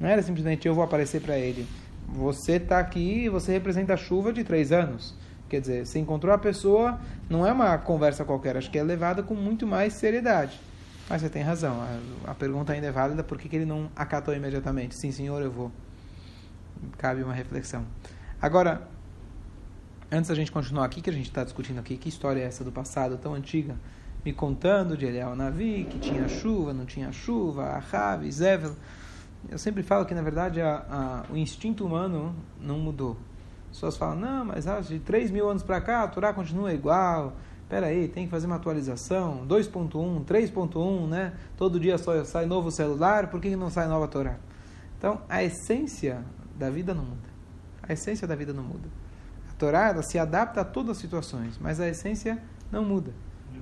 Não 0.00 0.08
era 0.08 0.22
simplesmente 0.22 0.66
eu 0.66 0.74
vou 0.74 0.84
aparecer 0.84 1.20
para 1.20 1.38
ele. 1.38 1.66
Você 2.08 2.52
está 2.52 2.78
aqui, 2.78 3.28
você 3.28 3.52
representa 3.52 3.94
a 3.94 3.96
chuva 3.96 4.32
de 4.32 4.44
três 4.44 4.72
anos. 4.72 5.14
Quer 5.52 5.60
dizer, 5.60 5.86
você 5.86 5.98
encontrou 5.98 6.34
a 6.34 6.38
pessoa, 6.38 6.98
não 7.28 7.46
é 7.46 7.52
uma 7.52 7.76
conversa 7.76 8.24
qualquer, 8.24 8.56
acho 8.56 8.70
que 8.70 8.78
é 8.78 8.82
levada 8.82 9.22
com 9.22 9.34
muito 9.34 9.66
mais 9.66 9.92
seriedade. 9.92 10.58
Mas 11.10 11.20
você 11.20 11.28
tem 11.28 11.42
razão, 11.42 11.78
a, 11.82 12.30
a 12.30 12.34
pergunta 12.34 12.72
ainda 12.72 12.86
é 12.86 12.90
válida, 12.90 13.22
por 13.22 13.36
que, 13.36 13.50
que 13.50 13.56
ele 13.56 13.66
não 13.66 13.90
acatou 13.94 14.34
imediatamente? 14.34 14.94
Sim, 14.94 15.12
senhor, 15.12 15.42
eu 15.42 15.50
vou. 15.50 15.70
Cabe 16.96 17.22
uma 17.22 17.34
reflexão. 17.34 17.84
Agora, 18.40 18.88
antes 20.10 20.28
da 20.30 20.34
gente 20.34 20.50
continuar 20.50 20.86
aqui, 20.86 21.02
que 21.02 21.10
a 21.10 21.12
gente 21.12 21.28
está 21.28 21.44
discutindo 21.44 21.80
aqui, 21.80 21.98
que 21.98 22.08
história 22.08 22.40
é 22.40 22.44
essa 22.44 22.64
do 22.64 22.72
passado 22.72 23.18
tão 23.18 23.34
antiga? 23.34 23.76
Me 24.24 24.32
contando 24.32 24.96
de 24.96 25.04
Eliel 25.04 25.36
Navi, 25.36 25.84
que 25.84 25.98
tinha 25.98 26.26
chuva, 26.28 26.72
não 26.72 26.86
tinha 26.86 27.12
chuva, 27.12 27.64
Ahav, 27.64 28.24
Zevel. 28.32 28.74
Eu 29.50 29.58
sempre 29.58 29.82
falo 29.82 30.06
que, 30.06 30.14
na 30.14 30.22
verdade, 30.22 30.62
a, 30.62 31.26
a, 31.28 31.30
o 31.30 31.36
instinto 31.36 31.84
humano 31.84 32.34
não 32.58 32.78
mudou 32.78 33.18
pessoas 33.76 33.96
falam, 33.96 34.16
não, 34.16 34.44
mas 34.44 34.66
ah, 34.66 34.80
de 34.80 34.98
3 34.98 35.30
mil 35.30 35.48
anos 35.48 35.62
para 35.62 35.80
cá 35.80 36.02
a 36.02 36.08
Torá 36.08 36.32
continua 36.32 36.72
igual. 36.72 37.34
Espera 37.62 37.86
aí, 37.86 38.06
tem 38.06 38.26
que 38.26 38.30
fazer 38.30 38.46
uma 38.46 38.56
atualização. 38.56 39.46
2.1, 39.46 40.24
3.1, 40.24 41.08
né? 41.08 41.32
Todo 41.56 41.80
dia 41.80 41.96
só 41.96 42.22
sai 42.24 42.44
novo 42.44 42.70
celular, 42.70 43.28
por 43.28 43.40
que 43.40 43.56
não 43.56 43.70
sai 43.70 43.88
nova 43.88 44.06
Torá? 44.06 44.36
Então, 44.98 45.22
a 45.28 45.42
essência 45.42 46.22
da 46.58 46.68
vida 46.68 46.92
não 46.92 47.04
muda. 47.04 47.28
A 47.82 47.92
essência 47.94 48.28
da 48.28 48.36
vida 48.36 48.52
não 48.52 48.62
muda. 48.62 48.88
A 49.50 49.54
Torá 49.54 49.88
ela 49.88 50.02
se 50.02 50.18
adapta 50.18 50.60
a 50.60 50.64
todas 50.64 50.92
as 50.92 50.96
situações, 50.98 51.58
mas 51.58 51.80
a 51.80 51.88
essência 51.88 52.42
não 52.70 52.84
muda. 52.84 53.12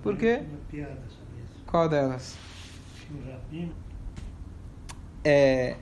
Por 0.02 0.17
quê? 0.17 0.43
Qual 1.67 1.88
delas? 1.88 2.37
É, 5.25 5.76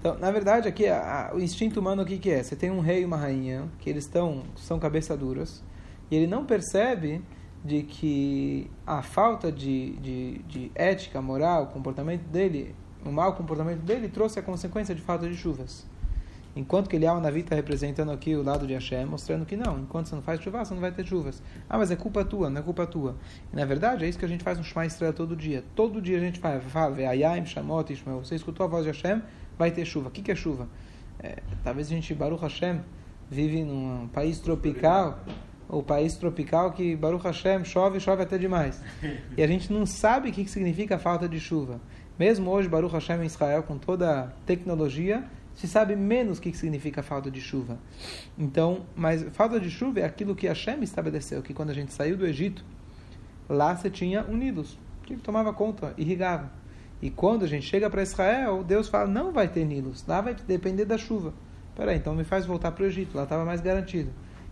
então, 0.00 0.18
na 0.18 0.30
verdade, 0.30 0.66
aqui 0.66 0.86
a, 0.88 1.28
a, 1.28 1.34
o 1.34 1.40
instinto 1.40 1.78
humano 1.78 2.02
o 2.02 2.06
que, 2.06 2.18
que 2.18 2.30
é? 2.30 2.42
Você 2.42 2.56
tem 2.56 2.70
um 2.70 2.80
rei 2.80 3.02
e 3.02 3.04
uma 3.04 3.18
rainha 3.18 3.68
que 3.78 3.90
eles 3.90 4.04
estão 4.04 4.44
são 4.56 4.78
cabeça 4.78 5.14
duras 5.14 5.62
e 6.10 6.16
ele 6.16 6.26
não 6.26 6.46
percebe 6.46 7.22
de 7.62 7.82
que 7.82 8.70
a 8.86 9.02
falta 9.02 9.52
de, 9.52 9.92
de, 9.96 10.38
de 10.44 10.72
ética, 10.74 11.20
moral, 11.20 11.66
comportamento 11.66 12.22
dele, 12.22 12.74
o 13.04 13.12
mau 13.12 13.34
comportamento 13.34 13.80
dele 13.80 14.08
trouxe 14.08 14.38
a 14.38 14.42
consequência 14.42 14.94
de 14.94 15.02
falta 15.02 15.28
de 15.28 15.36
chuvas. 15.36 15.86
Enquanto 16.56 16.88
que 16.88 16.96
Eliyahu 16.96 17.20
Navi 17.20 17.40
está 17.40 17.54
representando 17.54 18.10
aqui 18.10 18.34
o 18.34 18.42
lado 18.42 18.66
de 18.66 18.72
Hashem, 18.72 19.04
mostrando 19.04 19.46
que 19.46 19.56
não, 19.56 19.78
enquanto 19.78 20.06
você 20.06 20.16
não 20.16 20.22
faz 20.22 20.40
chuva, 20.40 20.64
você 20.64 20.74
não 20.74 20.80
vai 20.80 20.90
ter 20.90 21.06
chuvas. 21.06 21.40
Ah, 21.68 21.78
mas 21.78 21.92
é 21.92 21.96
culpa 21.96 22.24
tua, 22.24 22.50
não 22.50 22.60
é 22.60 22.64
culpa 22.64 22.86
tua. 22.86 23.14
E, 23.52 23.56
na 23.56 23.64
verdade, 23.64 24.04
é 24.04 24.08
isso 24.08 24.18
que 24.18 24.24
a 24.24 24.28
gente 24.28 24.42
faz 24.42 24.58
no 24.58 24.64
Shema 24.64 24.84
Estrela 24.84 25.12
todo 25.12 25.36
dia. 25.36 25.62
Todo 25.76 26.02
dia 26.02 26.16
a 26.16 26.20
gente 26.20 26.40
fala, 26.40 26.60
fala, 26.60 26.96
Ayayim, 26.96 27.46
Shamot, 27.46 27.92
Ishmael. 27.92 28.24
Você 28.24 28.34
escutou 28.34 28.66
a 28.66 28.68
voz 28.68 28.82
de 28.82 28.90
Hashem, 28.90 29.22
vai 29.60 29.70
ter 29.70 29.84
chuva. 29.84 30.08
O 30.08 30.10
que, 30.10 30.22
que 30.22 30.32
é 30.32 30.34
chuva? 30.34 30.66
É, 31.22 31.36
talvez 31.62 31.86
a 31.88 31.90
gente, 31.90 32.14
Baruch 32.14 32.42
Hashem, 32.42 32.80
vive 33.30 33.62
num 33.62 34.08
país 34.08 34.40
tropical, 34.40 35.22
o 35.68 35.82
país 35.82 36.16
tropical 36.16 36.72
que 36.72 36.96
Baruch 36.96 37.22
Hashem 37.24 37.62
chove, 37.64 38.00
chove 38.00 38.22
até 38.22 38.38
demais. 38.38 38.82
E 39.36 39.42
a 39.42 39.46
gente 39.46 39.72
não 39.72 39.84
sabe 39.84 40.30
o 40.30 40.32
que, 40.32 40.44
que 40.44 40.50
significa 40.50 40.96
a 40.96 40.98
falta 40.98 41.28
de 41.28 41.38
chuva. 41.38 41.78
Mesmo 42.18 42.50
hoje, 42.50 42.68
Baruch 42.68 42.92
Hashem 42.92 43.22
em 43.22 43.26
Israel, 43.26 43.62
com 43.62 43.76
toda 43.76 44.20
a 44.20 44.22
tecnologia, 44.46 45.24
se 45.54 45.68
sabe 45.68 45.94
menos 45.94 46.38
o 46.38 46.40
que, 46.40 46.50
que 46.50 46.56
significa 46.56 47.02
falta 47.02 47.30
de 47.30 47.40
chuva. 47.40 47.78
Então, 48.38 48.86
mas 48.96 49.22
falta 49.32 49.60
de 49.60 49.70
chuva 49.70 50.00
é 50.00 50.04
aquilo 50.04 50.34
que 50.34 50.46
Hashem 50.46 50.82
estabeleceu, 50.82 51.42
que 51.42 51.52
quando 51.52 51.70
a 51.70 51.74
gente 51.74 51.92
saiu 51.92 52.16
do 52.16 52.26
Egito, 52.26 52.64
lá 53.48 53.76
você 53.76 53.90
tinha 53.90 54.24
unidos, 54.24 54.78
que 55.02 55.16
tomava 55.16 55.52
conta, 55.52 55.94
irrigava. 55.98 56.59
E 57.02 57.10
quando 57.10 57.44
a 57.44 57.48
gente 57.48 57.66
chega 57.66 57.88
para 57.88 58.02
Israel, 58.02 58.62
Deus 58.62 58.88
fala: 58.88 59.06
não 59.06 59.32
vai 59.32 59.48
ter 59.48 59.64
Nilos, 59.64 60.04
lá 60.06 60.20
vai 60.20 60.34
depender 60.34 60.84
da 60.84 60.98
chuva. 60.98 61.32
Peraí, 61.74 61.96
então 61.96 62.14
me 62.14 62.24
faz 62.24 62.44
voltar 62.44 62.72
para 62.72 62.84
o 62.84 62.86
Egito, 62.86 63.16
lá 63.16 63.22
estava 63.22 63.44
mais 63.44 63.60
garantido. 63.60 64.10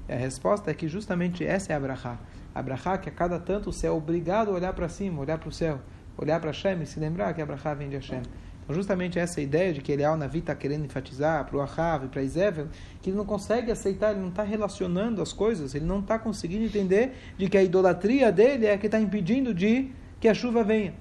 E 0.09 0.13
a 0.13 0.17
resposta 0.17 0.71
é 0.71 0.75
que 0.75 0.89
justamente 0.89 1.45
essa 1.45 1.73
é 1.73 1.77
a 1.77 1.81
Brachá. 1.81 2.19
A 2.55 2.63
Brachá 2.63 2.97
que 2.97 3.09
a 3.09 3.13
cada 3.13 3.39
tanto 3.39 3.73
céu 3.73 3.95
é 3.95 3.97
obrigado 3.97 4.51
a 4.51 4.55
olhar 4.55 4.73
para 4.73 4.89
cima, 4.89 5.21
olhar 5.21 5.39
para 5.39 5.49
o 5.49 5.53
céu, 5.53 5.81
olhar 6.17 6.41
para 6.41 6.51
Hashem 6.51 6.83
e 6.83 6.87
se 6.87 6.99
lembrar 6.99 7.35
que 7.35 7.43
a 7.43 7.47
Brachá 7.47 7.75
vem 7.75 7.91
de 7.91 7.97
Hashem. 7.97 8.23
Então, 8.65 8.75
justamente 8.75 9.19
essa 9.19 9.41
ideia 9.41 9.73
de 9.73 9.81
que 9.81 9.93
Elial 9.93 10.17
Navi 10.17 10.41
está 10.41 10.55
querendo 10.55 10.85
enfatizar 10.85 11.45
para 11.45 11.57
o 11.57 11.61
Ahav 11.61 12.05
e 12.05 12.09
para 12.09 12.23
Isével, 12.23 12.69
que 13.01 13.11
ele 13.11 13.17
não 13.17 13.25
consegue 13.25 13.71
aceitar, 13.71 14.11
ele 14.11 14.21
não 14.21 14.29
está 14.29 14.43
relacionando 14.43 15.23
as 15.23 15.33
coisas, 15.33 15.75
ele 15.75 15.87
não 15.87 16.01
está 16.01 16.19
conseguindo 16.19 16.65
entender 16.65 17.13
de 17.37 17.49
que 17.49 17.57
a 17.57 17.63
idolatria 17.63 18.33
dele 18.33 18.67
é 18.67 18.77
que 18.77 18.87
está 18.87 19.01
impedindo 19.01 19.55
de 19.55 19.91
que 20.21 20.29
a 20.29 20.35
chuva 20.35 20.63
venha. 20.63 20.95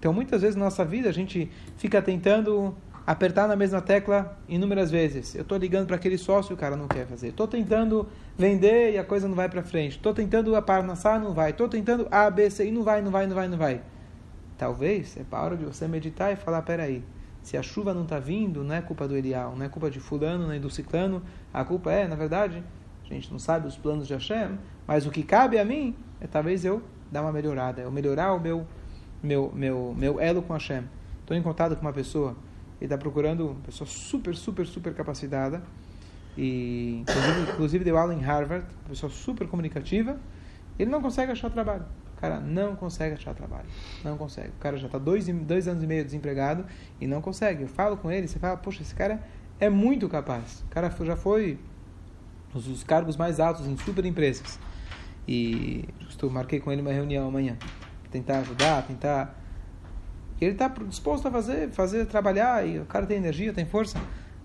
Então, 0.00 0.12
muitas 0.12 0.40
vezes 0.40 0.56
na 0.56 0.64
nossa 0.64 0.84
vida 0.84 1.08
a 1.08 1.12
gente 1.12 1.48
fica 1.76 2.02
tentando 2.02 2.74
apertar 3.06 3.46
na 3.46 3.54
mesma 3.54 3.82
tecla 3.82 4.38
inúmeras 4.48 4.90
vezes. 4.90 5.34
Eu 5.34 5.42
estou 5.42 5.58
ligando 5.58 5.86
para 5.86 5.96
aquele 5.96 6.16
sócio 6.16 6.52
e 6.52 6.54
o 6.54 6.56
cara 6.56 6.74
não 6.74 6.88
quer 6.88 7.06
fazer. 7.06 7.28
Estou 7.28 7.46
tentando 7.46 8.08
vender 8.36 8.94
e 8.94 8.98
a 8.98 9.04
coisa 9.04 9.28
não 9.28 9.34
vai 9.34 9.48
para 9.48 9.62
frente. 9.62 9.96
Estou 9.96 10.14
tentando 10.14 10.56
aparnassar, 10.56 11.20
não 11.20 11.34
vai. 11.34 11.50
Estou 11.50 11.68
tentando 11.68 12.08
A, 12.10 12.30
B, 12.30 12.48
C 12.48 12.66
e 12.66 12.72
não 12.72 12.82
vai, 12.82 13.02
não 13.02 13.10
vai, 13.10 13.26
não 13.26 13.34
vai, 13.34 13.46
não 13.46 13.58
vai. 13.58 13.82
Talvez 14.56 15.16
é 15.18 15.22
para 15.22 15.42
hora 15.42 15.56
de 15.56 15.64
você 15.64 15.86
meditar 15.86 16.32
e 16.32 16.36
falar, 16.36 16.62
peraí, 16.62 17.04
se 17.42 17.56
a 17.56 17.62
chuva 17.62 17.92
não 17.92 18.04
está 18.04 18.18
vindo, 18.18 18.64
não 18.64 18.74
é 18.74 18.80
culpa 18.80 19.06
do 19.06 19.16
Elial, 19.16 19.54
não 19.56 19.64
é 19.64 19.68
culpa 19.68 19.90
de 19.90 20.00
fulano, 20.00 20.48
nem 20.48 20.60
do 20.60 20.70
ciclano. 20.70 21.22
A 21.52 21.64
culpa 21.64 21.92
é, 21.92 22.06
na 22.06 22.16
verdade, 22.16 22.62
a 23.10 23.12
gente 23.12 23.30
não 23.30 23.38
sabe 23.38 23.66
os 23.66 23.76
planos 23.76 24.06
de 24.06 24.14
Hashem, 24.14 24.58
mas 24.86 25.06
o 25.06 25.10
que 25.10 25.22
cabe 25.22 25.58
a 25.58 25.64
mim 25.64 25.94
é 26.20 26.26
talvez 26.26 26.64
eu 26.64 26.82
dar 27.10 27.22
uma 27.22 27.32
melhorada, 27.32 27.82
eu 27.82 27.90
melhorar 27.90 28.32
o 28.34 28.40
meu, 28.40 28.66
meu, 29.22 29.52
meu, 29.54 29.94
meu 29.96 30.20
elo 30.20 30.42
com 30.42 30.52
Hashem. 30.52 30.84
Estou 31.20 31.36
em 31.36 31.42
contato 31.42 31.76
com 31.76 31.82
uma 31.82 31.92
pessoa 31.92 32.36
ele 32.80 32.86
está 32.86 32.96
procurando 32.96 33.48
uma 33.48 33.60
pessoa 33.60 33.86
super, 33.86 34.34
super, 34.34 34.66
super 34.66 34.94
capacitada. 34.94 35.62
E, 36.36 37.02
inclusive, 37.02 37.40
inclusive 37.52 37.84
deu 37.84 37.98
aula 37.98 38.14
em 38.14 38.20
Harvard, 38.20 38.64
uma 38.82 38.88
pessoa 38.88 39.12
super 39.12 39.46
comunicativa. 39.46 40.18
Ele 40.78 40.90
não 40.90 41.02
consegue 41.02 41.30
achar 41.30 41.50
trabalho. 41.50 41.84
O 42.16 42.20
cara 42.20 42.40
não 42.40 42.74
consegue 42.74 43.14
achar 43.14 43.34
trabalho. 43.34 43.66
Não 44.02 44.16
consegue. 44.16 44.48
O 44.48 44.60
cara 44.60 44.78
já 44.78 44.86
está 44.86 44.96
dois, 44.96 45.26
dois 45.26 45.68
anos 45.68 45.82
e 45.82 45.86
meio 45.86 46.02
desempregado 46.02 46.64
e 46.98 47.06
não 47.06 47.20
consegue. 47.20 47.62
Eu 47.62 47.68
falo 47.68 47.98
com 47.98 48.10
ele, 48.10 48.26
você 48.26 48.38
fala, 48.38 48.56
poxa, 48.56 48.80
esse 48.80 48.94
cara 48.94 49.22
é 49.58 49.68
muito 49.68 50.08
capaz. 50.08 50.62
O 50.62 50.68
cara 50.70 50.90
já 51.04 51.16
foi 51.16 51.58
os 52.54 52.82
cargos 52.82 53.16
mais 53.16 53.38
altos 53.38 53.66
em 53.66 53.76
super 53.76 54.06
empresas. 54.06 54.58
E 55.28 55.84
marquei 56.30 56.60
com 56.60 56.72
ele 56.72 56.80
uma 56.80 56.92
reunião 56.92 57.28
amanhã. 57.28 57.58
Tentar 58.10 58.38
ajudar, 58.38 58.82
tentar 58.86 59.40
ele 60.40 60.52
está 60.52 60.68
disposto 60.68 61.28
a 61.28 61.30
fazer, 61.30 61.68
fazer, 61.70 62.06
trabalhar, 62.06 62.66
e 62.66 62.78
o 62.78 62.86
cara 62.86 63.04
tem 63.04 63.18
energia, 63.18 63.52
tem 63.52 63.66
força. 63.66 63.98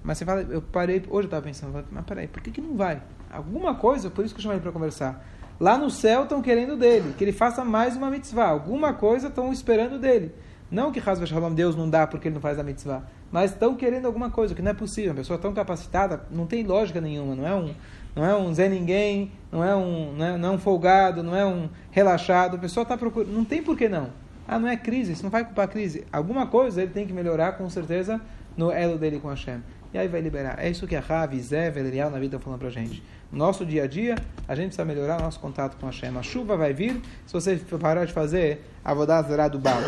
Mas 0.03 0.17
você 0.17 0.25
fala, 0.25 0.41
eu 0.41 0.61
parei, 0.61 0.97
hoje 0.97 1.09
eu 1.09 1.21
estava 1.21 1.41
pensando, 1.41 1.85
mas 1.89 2.05
peraí, 2.05 2.27
por 2.27 2.41
que, 2.41 2.51
que 2.51 2.61
não 2.61 2.75
vai? 2.75 3.01
Alguma 3.31 3.75
coisa, 3.75 4.09
por 4.09 4.23
isso 4.25 4.33
que 4.33 4.39
eu 4.39 4.43
chamei 4.43 4.59
para 4.59 4.71
conversar. 4.71 5.25
Lá 5.59 5.77
no 5.77 5.89
céu 5.89 6.23
estão 6.23 6.41
querendo 6.41 6.75
dele, 6.75 7.13
que 7.17 7.23
ele 7.23 7.31
faça 7.31 7.63
mais 7.63 7.95
uma 7.95 8.11
mitzvah. 8.11 8.49
Alguma 8.49 8.93
coisa 8.93 9.29
estão 9.29 9.53
esperando 9.53 9.97
dele. 9.97 10.35
Não 10.69 10.91
que 10.91 10.99
Hasba 10.99 11.25
Shalom 11.25 11.53
Deus 11.53 11.75
não 11.75 11.89
dá 11.89 12.05
porque 12.05 12.27
ele 12.27 12.35
não 12.35 12.41
faz 12.41 12.59
a 12.59 12.63
mitzvah, 12.63 13.03
mas 13.31 13.51
estão 13.51 13.75
querendo 13.75 14.05
alguma 14.05 14.29
coisa, 14.29 14.53
que 14.53 14.61
não 14.61 14.71
é 14.71 14.73
possível. 14.73 15.11
Uma 15.11 15.17
pessoa 15.17 15.39
tão 15.39 15.53
capacitada, 15.53 16.25
não 16.29 16.45
tem 16.45 16.63
lógica 16.63 16.99
nenhuma, 16.99 17.35
não 17.35 17.47
é 17.47 17.55
um, 17.55 17.73
não 18.15 18.25
é 18.25 18.35
um 18.35 18.53
Zé 18.53 18.69
Ninguém, 18.69 19.31
não 19.51 19.63
é 19.63 19.75
um, 19.75 20.13
não 20.13 20.25
é, 20.25 20.37
não 20.37 20.49
é 20.49 20.51
um 20.53 20.57
folgado, 20.57 21.21
não 21.21 21.35
é 21.35 21.45
um 21.45 21.69
relaxado. 21.91 22.55
A 22.55 22.59
pessoa 22.59 22.83
está 22.83 22.97
procurando, 22.97 23.31
não 23.31 23.43
tem 23.43 23.61
por 23.61 23.77
que 23.77 23.89
não. 23.89 24.09
Ah, 24.47 24.57
não 24.59 24.67
é 24.67 24.77
crise, 24.77 25.11
isso 25.11 25.23
não 25.23 25.29
vai 25.29 25.43
culpar 25.43 25.65
a 25.65 25.67
crise. 25.67 26.05
Alguma 26.11 26.47
coisa 26.47 26.81
ele 26.81 26.91
tem 26.91 27.05
que 27.05 27.13
melhorar, 27.13 27.53
com 27.53 27.69
certeza, 27.69 28.21
no 28.55 28.71
elo 28.71 28.97
dele 28.97 29.19
com 29.19 29.27
Hashem. 29.27 29.61
E 29.93 29.97
aí 29.97 30.07
vai 30.07 30.21
liberar. 30.21 30.57
É 30.59 30.69
isso 30.69 30.85
que 30.85 30.95
a 30.95 30.99
Ravi, 30.99 31.39
Zé, 31.41 31.71
Velerial 31.71 32.09
na 32.09 32.19
vida 32.19 32.35
estão 32.35 32.39
falando 32.39 32.59
pra 32.59 32.69
gente. 32.69 33.01
No 33.31 33.39
nosso 33.39 33.65
dia 33.65 33.83
a 33.83 33.87
dia, 33.87 34.15
a 34.47 34.53
gente 34.53 34.67
precisa 34.67 34.85
melhorar 34.85 35.21
nosso 35.21 35.39
contato 35.39 35.77
com 35.77 35.85
Hashem. 35.85 36.15
A 36.17 36.21
chuva 36.21 36.55
vai 36.55 36.73
vir 36.73 37.01
se 37.25 37.33
você 37.33 37.57
parar 37.79 38.05
de 38.05 38.13
fazer 38.13 38.61
a 38.83 38.93
vodazerá 38.93 39.47
do 39.47 39.57
Baal. 39.57 39.81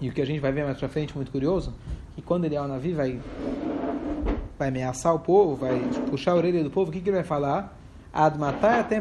E 0.00 0.08
o 0.08 0.12
que 0.12 0.20
a 0.20 0.26
gente 0.26 0.40
vai 0.40 0.50
ver 0.50 0.64
mais 0.64 0.78
pra 0.78 0.88
frente, 0.88 1.14
muito 1.14 1.30
curioso, 1.30 1.74
que 2.14 2.22
quando 2.22 2.44
ele 2.44 2.56
é 2.56 2.60
o 2.60 2.66
Navi 2.66 2.92
vai, 2.92 3.20
vai 4.58 4.68
ameaçar 4.68 5.14
o 5.14 5.18
povo, 5.18 5.56
vai 5.56 5.78
puxar 6.08 6.32
a 6.32 6.36
orelha 6.36 6.62
do 6.62 6.70
povo, 6.70 6.90
o 6.90 6.92
que, 6.92 7.00
que 7.00 7.08
ele 7.08 7.16
vai 7.16 7.24
falar? 7.24 7.76
Admatai 8.12 8.80
até 8.80 9.00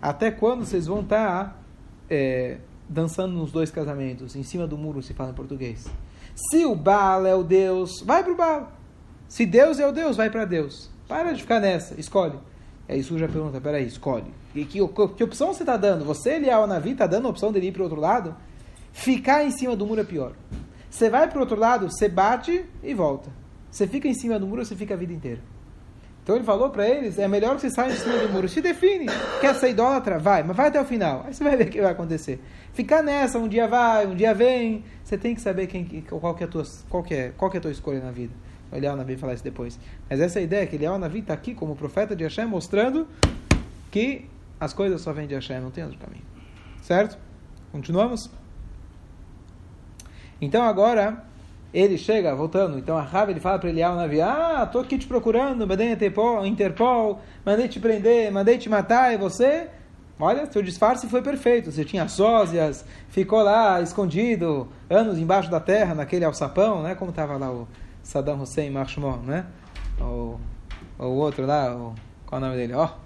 Até 0.00 0.30
quando 0.30 0.64
vocês 0.64 0.86
vão 0.86 1.00
estar 1.00 1.44
tá 1.44 1.56
é, 2.08 2.58
dançando 2.88 3.34
nos 3.34 3.50
dois 3.50 3.70
casamentos, 3.70 4.36
em 4.36 4.42
cima 4.42 4.66
do 4.66 4.76
muro 4.76 5.02
se 5.02 5.14
fala 5.14 5.30
em 5.30 5.34
português. 5.34 5.86
Se 6.34 6.64
o 6.64 6.74
Baal 6.74 7.26
é 7.26 7.34
o 7.34 7.42
Deus, 7.42 8.02
vai 8.04 8.22
para 8.22 8.32
o 8.32 8.36
Baal. 8.36 8.72
Se 9.28 9.46
Deus 9.46 9.78
é 9.78 9.86
o 9.86 9.92
Deus, 9.92 10.16
vai 10.16 10.30
para 10.30 10.44
Deus. 10.44 10.90
Para 11.08 11.32
de 11.32 11.42
ficar 11.42 11.60
nessa, 11.60 11.98
escolhe. 12.00 12.38
Aí 12.88 13.00
isso 13.00 13.18
já 13.18 13.28
pergunta, 13.28 13.60
peraí, 13.60 13.86
escolhe. 13.86 14.32
Que, 14.52 14.64
que, 14.64 14.78
que 15.16 15.24
opção 15.24 15.52
você 15.52 15.62
está 15.62 15.76
dando? 15.76 16.04
Você, 16.04 16.34
Elial 16.34 16.66
Navi, 16.66 16.92
está 16.92 17.06
dando 17.06 17.26
a 17.26 17.30
opção 17.30 17.50
dele 17.50 17.68
ir 17.68 17.72
para 17.72 17.80
o 17.80 17.84
outro 17.84 18.00
lado? 18.00 18.34
Ficar 18.92 19.44
em 19.44 19.50
cima 19.50 19.74
do 19.74 19.86
muro 19.86 20.00
é 20.00 20.04
pior. 20.04 20.32
Você 20.90 21.08
vai 21.08 21.28
para 21.28 21.38
o 21.38 21.40
outro 21.40 21.58
lado, 21.58 21.90
você 21.90 22.08
bate 22.08 22.64
e 22.82 22.92
volta. 22.92 23.30
Você 23.72 23.86
fica 23.86 24.06
em 24.06 24.12
cima 24.12 24.38
do 24.38 24.46
muro, 24.46 24.62
você 24.62 24.76
fica 24.76 24.92
a 24.92 24.96
vida 24.98 25.14
inteira. 25.14 25.40
Então 26.22 26.36
ele 26.36 26.44
falou 26.44 26.68
para 26.68 26.86
eles: 26.86 27.18
é 27.18 27.26
melhor 27.26 27.54
que 27.56 27.62
você 27.62 27.70
saia 27.70 27.90
de 27.90 27.98
cima 27.98 28.18
do 28.18 28.28
muro. 28.28 28.46
Se 28.46 28.60
define. 28.60 29.06
Quer 29.40 29.54
ser 29.54 29.70
idólatra? 29.70 30.18
Vai, 30.18 30.42
mas 30.42 30.54
vai 30.54 30.68
até 30.68 30.78
o 30.78 30.84
final. 30.84 31.24
Aí 31.26 31.32
você 31.32 31.42
vai 31.42 31.56
ver 31.56 31.68
o 31.68 31.70
que 31.70 31.80
vai 31.80 31.90
acontecer. 31.90 32.38
Ficar 32.74 33.02
nessa, 33.02 33.38
um 33.38 33.48
dia 33.48 33.66
vai, 33.66 34.06
um 34.06 34.14
dia 34.14 34.34
vem. 34.34 34.84
Você 35.02 35.16
tem 35.16 35.34
que 35.34 35.40
saber 35.40 35.66
quem, 35.66 36.02
qual, 36.02 36.34
que 36.34 36.44
é 36.44 36.46
a 36.46 36.50
tua, 36.50 36.64
qual, 36.90 37.02
que 37.02 37.14
é, 37.14 37.32
qual 37.36 37.50
que 37.50 37.56
é 37.56 37.58
a 37.58 37.62
tua 37.62 37.72
escolha 37.72 38.00
na 38.00 38.10
vida. 38.10 38.34
O 38.70 38.76
Eliel 38.76 38.94
Navi 38.94 39.16
falar 39.16 39.32
isso 39.32 39.42
depois. 39.42 39.80
Mas 40.08 40.20
essa 40.20 40.38
é 40.38 40.40
a 40.40 40.44
ideia, 40.44 40.66
que 40.66 40.76
Eliel 40.76 40.98
Navi 40.98 41.20
está 41.20 41.32
aqui 41.32 41.54
como 41.54 41.74
profeta 41.74 42.14
de 42.14 42.24
Hashem, 42.24 42.46
mostrando 42.46 43.08
que 43.90 44.26
as 44.60 44.74
coisas 44.74 45.00
só 45.00 45.12
vêm 45.14 45.26
de 45.26 45.34
Hashem, 45.34 45.60
não 45.60 45.70
tem 45.70 45.82
outro 45.82 45.98
caminho. 45.98 46.24
Certo? 46.82 47.18
Continuamos? 47.72 48.30
Então 50.40 50.62
agora 50.62 51.24
ele 51.72 51.96
chega, 51.96 52.34
voltando, 52.34 52.78
então 52.78 52.98
a 52.98 53.02
Rav 53.02 53.30
ele 53.30 53.40
fala 53.40 53.58
para 53.58 53.70
Elial 53.70 53.96
na 53.96 54.06
via, 54.06 54.26
ah, 54.26 54.64
estou 54.64 54.82
aqui 54.82 54.98
te 54.98 55.06
procurando, 55.06 55.66
mandei 55.66 55.90
Interpol, 55.90 56.44
Interpol, 56.44 57.20
mandei 57.46 57.66
te 57.66 57.80
prender, 57.80 58.30
mandei 58.30 58.58
te 58.58 58.68
matar, 58.68 59.14
e 59.14 59.16
você, 59.16 59.68
olha, 60.20 60.44
seu 60.52 60.62
disfarce 60.62 61.06
foi 61.06 61.22
perfeito, 61.22 61.72
você 61.72 61.84
tinha 61.84 62.06
sósias, 62.08 62.84
ficou 63.08 63.42
lá 63.42 63.80
escondido, 63.80 64.68
anos 64.90 65.18
embaixo 65.18 65.50
da 65.50 65.60
terra, 65.60 65.94
naquele 65.94 66.26
alçapão, 66.26 66.82
né, 66.82 66.94
como 66.94 67.10
estava 67.10 67.38
lá 67.38 67.50
o 67.50 67.66
Saddam 68.02 68.42
Hussein 68.42 68.70
Marshmon, 68.70 69.18
né, 69.22 69.46
o, 69.98 70.38
o 70.98 71.06
outro 71.06 71.46
lá, 71.46 71.74
o, 71.74 71.94
qual 72.26 72.38
é 72.40 72.44
o 72.44 72.46
nome 72.48 72.56
dele, 72.60 72.74
ó, 72.74 72.84
oh, 72.84 73.01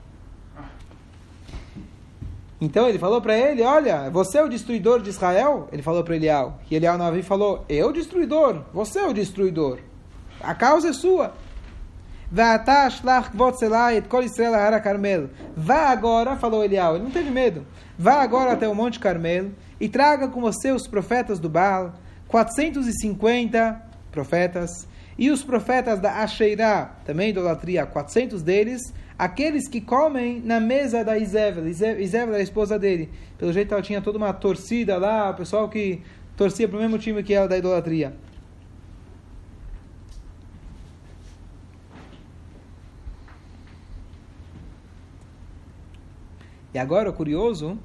então 2.60 2.88
ele 2.88 2.98
falou 2.98 3.20
para 3.20 3.36
ele: 3.36 3.62
Olha, 3.62 4.08
você 4.10 4.38
é 4.38 4.42
o 4.44 4.48
destruidor 4.48 5.00
de 5.02 5.10
Israel? 5.10 5.68
Ele 5.72 5.82
falou 5.82 6.02
para 6.02 6.16
Elial. 6.16 6.58
E 6.70 6.74
Elial 6.74 6.96
Navi 6.96 7.22
falou: 7.22 7.64
Eu, 7.68 7.92
destruidor? 7.92 8.62
Você 8.72 8.98
é 8.98 9.06
o 9.06 9.12
destruidor. 9.12 9.78
A 10.40 10.54
causa 10.54 10.88
é 10.88 10.92
sua. 10.92 11.34
Vá 15.56 15.88
agora, 15.90 16.36
falou 16.36 16.64
Elial, 16.64 16.96
ele 16.96 17.04
não 17.04 17.10
teve 17.10 17.30
medo. 17.30 17.64
Vá 17.96 18.14
agora 18.22 18.52
até 18.52 18.68
o 18.68 18.74
Monte 18.74 18.98
Carmelo 18.98 19.52
e 19.80 19.88
traga 19.88 20.26
com 20.28 20.40
você 20.40 20.72
os 20.72 20.88
profetas 20.88 21.38
do 21.38 21.48
Baal, 21.48 21.92
450 22.26 23.80
profetas, 24.10 24.88
e 25.18 25.30
os 25.30 25.42
profetas 25.42 25.98
da 25.98 26.22
Asheirá, 26.22 26.96
também 27.04 27.30
idolatria, 27.30 27.86
400 27.86 28.42
deles, 28.42 28.92
aqueles 29.18 29.66
que 29.68 29.80
comem 29.80 30.40
na 30.40 30.60
mesa 30.60 31.02
da 31.02 31.16
Isével. 31.16 31.66
Isével 31.66 32.34
era 32.34 32.38
a 32.38 32.42
esposa 32.42 32.78
dele. 32.78 33.10
Pelo 33.38 33.52
jeito 33.52 33.72
ela 33.72 33.82
tinha 33.82 34.00
toda 34.00 34.18
uma 34.18 34.32
torcida 34.32 34.98
lá, 34.98 35.30
o 35.30 35.34
pessoal 35.34 35.68
que 35.68 36.02
torcia 36.36 36.68
para 36.68 36.76
o 36.76 36.80
mesmo 36.80 36.98
time 36.98 37.22
que 37.22 37.32
ela 37.32 37.48
da 37.48 37.56
idolatria. 37.56 38.14
E 46.74 46.78
agora, 46.78 47.08
o 47.08 47.12
curioso, 47.14 47.78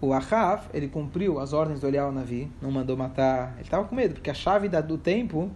o 0.00 0.14
Ahav, 0.14 0.62
ele 0.72 0.88
cumpriu 0.88 1.38
as 1.38 1.52
ordens 1.52 1.80
do 1.80 1.86
Elial 1.86 2.10
Navi, 2.10 2.50
não 2.62 2.70
mandou 2.70 2.96
matar. 2.96 3.52
Ele 3.56 3.64
estava 3.64 3.84
com 3.84 3.94
medo, 3.94 4.14
porque 4.14 4.30
a 4.30 4.34
chave 4.34 4.70
da, 4.70 4.80
do 4.80 4.96
tempo, 4.96 5.50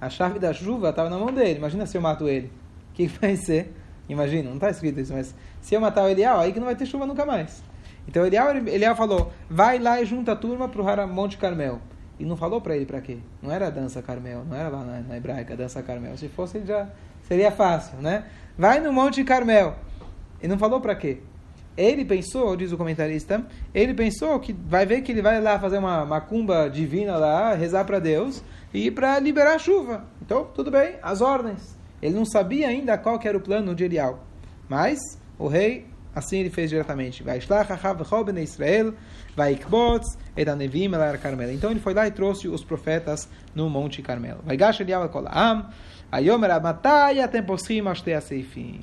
a 0.00 0.08
chave 0.08 0.38
da 0.38 0.52
chuva 0.52 0.90
estava 0.90 1.08
na 1.08 1.18
mão 1.18 1.32
dele. 1.32 1.58
Imagina 1.58 1.86
se 1.86 1.96
eu 1.96 2.00
mato 2.00 2.28
ele. 2.28 2.50
O 2.90 2.94
que 2.94 3.06
vai 3.06 3.36
ser? 3.36 3.74
Imagina, 4.08 4.48
não 4.48 4.56
está 4.56 4.70
escrito 4.70 5.00
isso, 5.00 5.12
mas 5.12 5.34
se 5.60 5.74
eu 5.74 5.80
matar 5.80 6.04
o 6.04 6.08
Elial, 6.08 6.38
aí 6.38 6.52
que 6.52 6.60
não 6.60 6.66
vai 6.66 6.76
ter 6.76 6.86
chuva 6.86 7.06
nunca 7.06 7.26
mais. 7.26 7.62
Então 8.06 8.24
Elial, 8.24 8.56
Elial 8.56 8.94
falou, 8.94 9.32
vai 9.50 9.78
lá 9.78 10.00
e 10.00 10.06
junta 10.06 10.32
a 10.32 10.36
turma 10.36 10.68
para 10.68 11.04
o 11.04 11.08
Monte 11.08 11.36
Carmel. 11.36 11.80
E 12.18 12.24
não 12.24 12.36
falou 12.36 12.60
para 12.60 12.76
ele 12.76 12.86
para 12.86 13.00
quê? 13.00 13.18
Não 13.42 13.50
era 13.50 13.66
a 13.66 13.70
dança 13.70 14.00
Carmel, 14.00 14.44
não 14.48 14.56
era 14.56 14.68
lá 14.68 14.84
na, 14.84 15.00
na 15.00 15.16
hebraica 15.16 15.52
a 15.52 15.56
dança 15.56 15.82
Carmel. 15.82 16.16
Se 16.16 16.28
fosse, 16.28 16.64
já 16.64 16.88
seria 17.22 17.50
fácil, 17.50 17.98
né? 17.98 18.24
Vai 18.56 18.80
no 18.80 18.92
Monte 18.92 19.22
Carmel. 19.24 19.74
E 20.42 20.48
não 20.48 20.58
falou 20.58 20.80
para 20.80 20.94
quê? 20.94 21.20
Ele 21.76 22.04
pensou, 22.04 22.56
diz 22.56 22.72
o 22.72 22.76
comentarista, 22.76 23.44
ele 23.74 23.92
pensou 23.92 24.40
que 24.40 24.52
vai 24.52 24.86
ver 24.86 25.02
que 25.02 25.12
ele 25.12 25.20
vai 25.20 25.40
lá 25.40 25.58
fazer 25.58 25.76
uma 25.78 26.06
macumba 26.06 26.70
divina 26.70 27.16
lá, 27.16 27.54
rezar 27.54 27.84
para 27.84 27.98
Deus 27.98 28.42
e 28.72 28.90
para 28.90 29.18
liberar 29.18 29.56
a 29.56 29.58
chuva. 29.58 30.04
Então, 30.22 30.46
tudo 30.54 30.70
bem, 30.70 30.96
as 31.02 31.20
ordens. 31.20 31.76
Ele 32.00 32.14
não 32.14 32.24
sabia 32.24 32.68
ainda 32.68 32.96
qual 32.96 33.20
era 33.22 33.36
o 33.36 33.40
plano 33.40 33.74
de 33.74 33.84
Elial. 33.84 34.24
Mas 34.68 34.98
o 35.38 35.48
rei, 35.48 35.86
assim 36.14 36.38
ele 36.38 36.50
fez 36.50 36.70
diretamente. 36.70 37.22
Vai 37.22 37.38
Israel, 37.38 38.94
vai 39.34 39.52
Ikbots, 39.52 40.16
Edanevim. 40.36 40.90
Então 41.52 41.70
ele 41.70 41.80
foi 41.80 41.92
lá 41.92 42.06
e 42.06 42.10
trouxe 42.10 42.48
os 42.48 42.64
profetas 42.64 43.28
no 43.54 43.68
Monte 43.68 44.00
Carmelo. 44.02 44.40
Vai 44.44 44.56
Gash 44.56 44.80
Elial 44.80 45.08
Kolam, 45.10 45.68
Ayomer 46.10 46.50
Amatai, 46.50 47.20
Atemposim, 47.20 47.86
Ashtei 47.86 48.18
Seifim. 48.20 48.80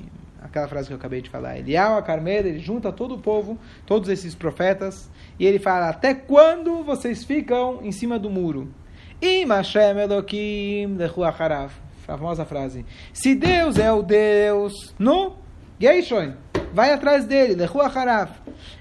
Aquela 0.54 0.68
frase 0.68 0.86
que 0.86 0.92
eu 0.92 0.98
acabei 0.98 1.20
de 1.20 1.28
falar. 1.28 1.58
Elial, 1.58 1.98
a 1.98 2.02
Carmelo, 2.02 2.46
ele 2.46 2.60
junta 2.60 2.92
todo 2.92 3.16
o 3.16 3.18
povo, 3.18 3.58
todos 3.84 4.08
esses 4.08 4.36
profetas, 4.36 5.10
e 5.36 5.44
ele 5.44 5.58
fala: 5.58 5.88
Até 5.88 6.14
quando 6.14 6.84
vocês 6.84 7.24
ficam 7.24 7.80
em 7.82 7.90
cima 7.90 8.20
do 8.20 8.30
muro? 8.30 8.72
Im 9.20 9.48
Hashem 9.48 9.98
Elokim 9.98 10.94
lechu 10.96 11.24
acharav. 11.24 11.72
A 12.06 12.16
famosa 12.16 12.44
frase. 12.44 12.86
Se 13.12 13.34
Deus 13.34 13.80
é 13.80 13.90
o 13.90 14.00
Deus, 14.00 14.94
no 14.96 15.38
Geishon, 15.80 16.34
vai 16.72 16.92
atrás 16.92 17.24
dele, 17.24 17.56
lechu 17.56 17.80
acharav. 17.80 18.30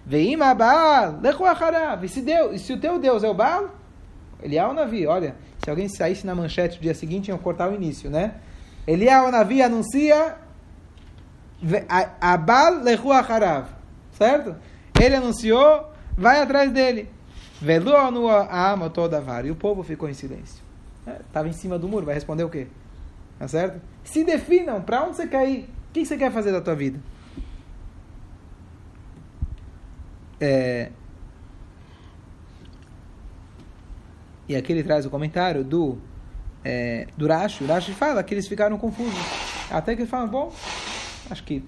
Veim 0.06 0.38
Baal, 0.38 1.20
lechu 1.24 1.44
acharav. 1.44 2.06
E 2.06 2.08
se, 2.08 2.22
Deus, 2.22 2.54
e 2.54 2.60
se 2.60 2.72
o 2.72 2.80
teu 2.80 3.00
Deus 3.00 3.24
é 3.24 3.30
o 3.30 3.34
Baal, 3.34 3.74
ele 4.44 4.58
é 4.58 4.68
o 4.68 4.74
Navi. 4.74 5.08
Olha, 5.08 5.36
se 5.58 5.72
alguém 5.72 5.90
saísse 5.90 6.24
na 6.24 6.36
manchete 6.36 6.76
no 6.76 6.84
dia 6.84 6.94
seguinte, 6.94 7.30
iam 7.30 7.38
cortar 7.40 7.72
o 7.72 7.74
início, 7.74 8.12
né? 8.12 8.36
Ele 8.86 9.10
é 9.10 9.20
o 9.20 9.32
Navi, 9.32 9.64
anuncia 9.64 10.43
Abal 12.20 12.84
lechu 12.84 13.12
acharav. 13.12 13.68
Certo? 14.14 14.56
Ele 15.00 15.16
anunciou, 15.16 15.92
vai 16.18 16.42
atrás 16.42 16.72
dele. 16.72 17.10
Velu 17.62 17.96
ama 17.96 18.90
toda 18.90 19.22
vara. 19.22 19.48
E 19.48 19.52
o 19.52 19.56
povo 19.56 19.84
ficou 19.84 20.10
em 20.10 20.14
silêncio. 20.14 20.62
Estava 21.26 21.48
é, 21.48 21.50
em 21.50 21.54
cima 21.54 21.78
do 21.78 21.88
muro, 21.88 22.06
vai 22.06 22.16
responder 22.16 22.44
o 22.44 22.50
quê? 22.50 22.68
Tá 23.40 23.48
certo? 23.48 23.82
Se 24.04 24.24
definam, 24.24 24.82
para 24.82 25.04
onde 25.04 25.18
você 25.18 25.28
quer 25.28 25.48
ir? 25.50 25.64
O 25.90 25.94
que 25.94 26.06
você 26.06 26.18
quer 26.18 26.32
fazer 26.32 26.52
da 26.52 26.62
tua 26.62 26.76
vida? 26.76 27.00
É... 30.40 30.92
E 34.48 34.56
aqui 34.56 34.72
ele 34.74 34.84
traz 34.84 35.06
o 35.06 35.10
comentário 35.10 35.64
do, 35.64 35.98
é, 36.64 37.08
do 37.18 37.28
Rashi. 37.28 37.64
O 37.64 37.68
Rashi 37.68 37.94
fala 37.94 38.24
que 38.24 38.34
eles 38.34 38.48
ficaram 38.48 38.78
confusos. 38.78 39.14
Até 39.72 39.96
que 39.96 40.02
ele 40.02 40.10
fala, 40.10 40.28
bom, 40.28 40.54
acho 41.30 41.44
que 41.44 41.64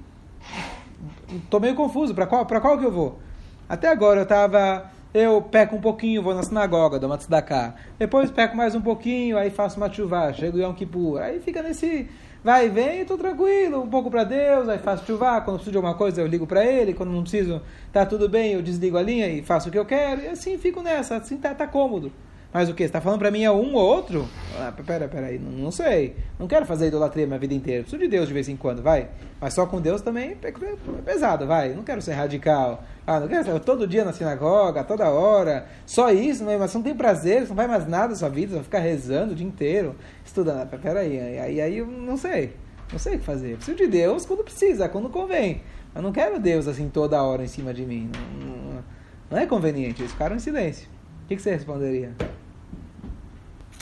estou 1.36 1.60
meio 1.60 1.76
confuso. 1.76 2.14
Para 2.14 2.28
qual, 2.28 2.46
qual 2.46 2.78
que 2.78 2.86
eu 2.86 2.92
vou? 2.92 3.20
Até 3.68 3.88
agora 3.90 4.20
eu 4.20 4.24
estava 4.24 4.92
eu 5.16 5.42
peco 5.42 5.78
um 5.78 5.80
pouquinho, 5.80 6.22
vou 6.22 6.36
na 6.36 6.44
sinagoga, 6.44 7.00
dou 7.00 7.10
uma 7.10 7.18
tzedakah. 7.18 7.74
Depois 7.98 8.30
peco 8.30 8.58
mais 8.58 8.76
um 8.76 8.82
pouquinho, 8.82 9.38
aí 9.38 9.50
faço 9.50 9.78
uma 9.78 9.90
chuvá, 9.90 10.34
chego 10.34 10.58
Yom 10.58 10.74
Kippur. 10.74 11.22
Aí 11.22 11.40
fica 11.40 11.64
nesse 11.64 12.10
vai 12.44 12.66
e 12.66 12.70
vem, 12.70 13.00
estou 13.00 13.18
tranquilo, 13.18 13.82
um 13.82 13.90
pouco 13.90 14.12
para 14.12 14.26
Deus, 14.26 14.68
aí 14.68 14.78
faço 14.78 15.06
chuvá. 15.06 15.40
Quando 15.40 15.56
preciso 15.56 15.72
de 15.72 15.78
alguma 15.78 15.96
coisa, 15.96 16.20
eu 16.20 16.28
ligo 16.28 16.46
para 16.46 16.66
Ele. 16.66 16.94
Quando 16.94 17.14
não 17.14 17.22
preciso, 17.22 17.62
tá 17.94 18.06
tudo 18.06 18.28
bem, 18.28 18.52
eu 18.52 18.62
desligo 18.62 18.98
a 18.98 19.02
linha 19.02 19.30
e 19.30 19.42
faço 19.42 19.70
o 19.70 19.72
que 19.72 19.80
eu 19.80 19.86
quero. 19.86 20.22
E 20.22 20.28
assim 20.28 20.58
fico 20.58 20.82
nessa, 20.82 21.16
assim 21.16 21.38
tá, 21.38 21.56
tá 21.56 21.66
cômodo. 21.66 22.12
Mas 22.56 22.70
o 22.70 22.74
que? 22.74 22.84
Você 22.84 22.86
está 22.86 23.02
falando 23.02 23.20
para 23.20 23.30
mim 23.30 23.44
é 23.44 23.52
um 23.52 23.74
ou 23.74 23.86
outro? 23.86 24.26
Ah, 24.58 24.72
pera, 24.72 25.10
pera 25.10 25.28
aí, 25.28 25.38
não, 25.38 25.52
não, 25.52 25.72
sei. 25.72 26.16
Não 26.40 26.48
quero 26.48 26.66
fazer 26.66 26.88
idolatria 26.88 27.28
minha 27.28 27.38
vida 27.38 27.54
inteira. 27.54 27.82
Preciso 27.82 28.02
de 28.02 28.08
Deus 28.08 28.30
de 28.30 28.34
vez 28.34 28.48
em 28.48 28.56
quando, 28.56 28.82
vai. 28.82 29.10
Mas 29.42 29.54
só 29.54 29.66
com 29.66 29.82
Deus 29.82 30.02
também 30.02 30.38
é 30.42 30.52
pesado, 31.04 31.46
vai. 31.46 31.74
Não 31.74 31.84
quero 31.84 32.02
ser 32.02 32.14
radical. 32.14 32.82
Ah, 33.06 33.20
não 33.20 33.28
quero 33.28 33.44
ser 33.44 33.60
todo 33.60 33.86
dia 33.86 34.06
na 34.06 34.14
sinagoga, 34.14 34.86
toda 34.86 35.10
hora. 35.10 35.68
Só 35.86 36.10
isso, 36.14 36.46
mas 36.46 36.58
você 36.58 36.78
não 36.78 36.84
tem 36.86 36.96
prazer, 36.96 37.42
você 37.42 37.50
não 37.50 37.58
vai 37.58 37.68
mais 37.68 37.86
nada 37.90 38.08
na 38.08 38.16
sua 38.16 38.30
vida, 38.30 38.52
você 38.52 38.56
vai 38.56 38.64
ficar 38.64 38.80
rezando 38.80 39.34
o 39.34 39.36
dia 39.36 39.46
inteiro, 39.46 39.94
estudando. 40.24 40.62
Ah, 40.62 40.78
pera 40.78 41.02
aí, 41.02 41.20
aí, 41.20 41.60
aí 41.60 41.78
eu 41.80 41.86
não 41.86 42.16
sei. 42.16 42.54
Não 42.90 42.98
sei 42.98 43.16
o 43.16 43.20
que 43.20 43.26
fazer. 43.26 43.58
Preciso 43.58 43.76
de 43.76 43.88
Deus 43.88 44.26
quando 44.26 44.46
precisa, 44.46 44.88
quando 44.88 45.10
convém. 45.10 45.62
Eu 45.94 46.02
não 46.02 46.14
quero 46.14 46.40
Deus 46.40 46.70
assim 46.70 46.88
toda 46.88 47.22
hora 47.22 47.44
em 47.44 47.50
cima 47.50 47.74
de 47.74 47.86
mim. 47.86 48.10
Não, 48.40 48.48
não, 48.48 48.84
não 49.32 49.38
é 49.40 49.46
conveniente. 49.46 50.02
Eles 50.02 50.14
ficaram 50.14 50.38
em 50.38 50.40
silêncio. 50.40 50.88
O 51.26 51.28
que, 51.28 51.36
que 51.36 51.42
você 51.42 51.52
responderia? 51.52 52.14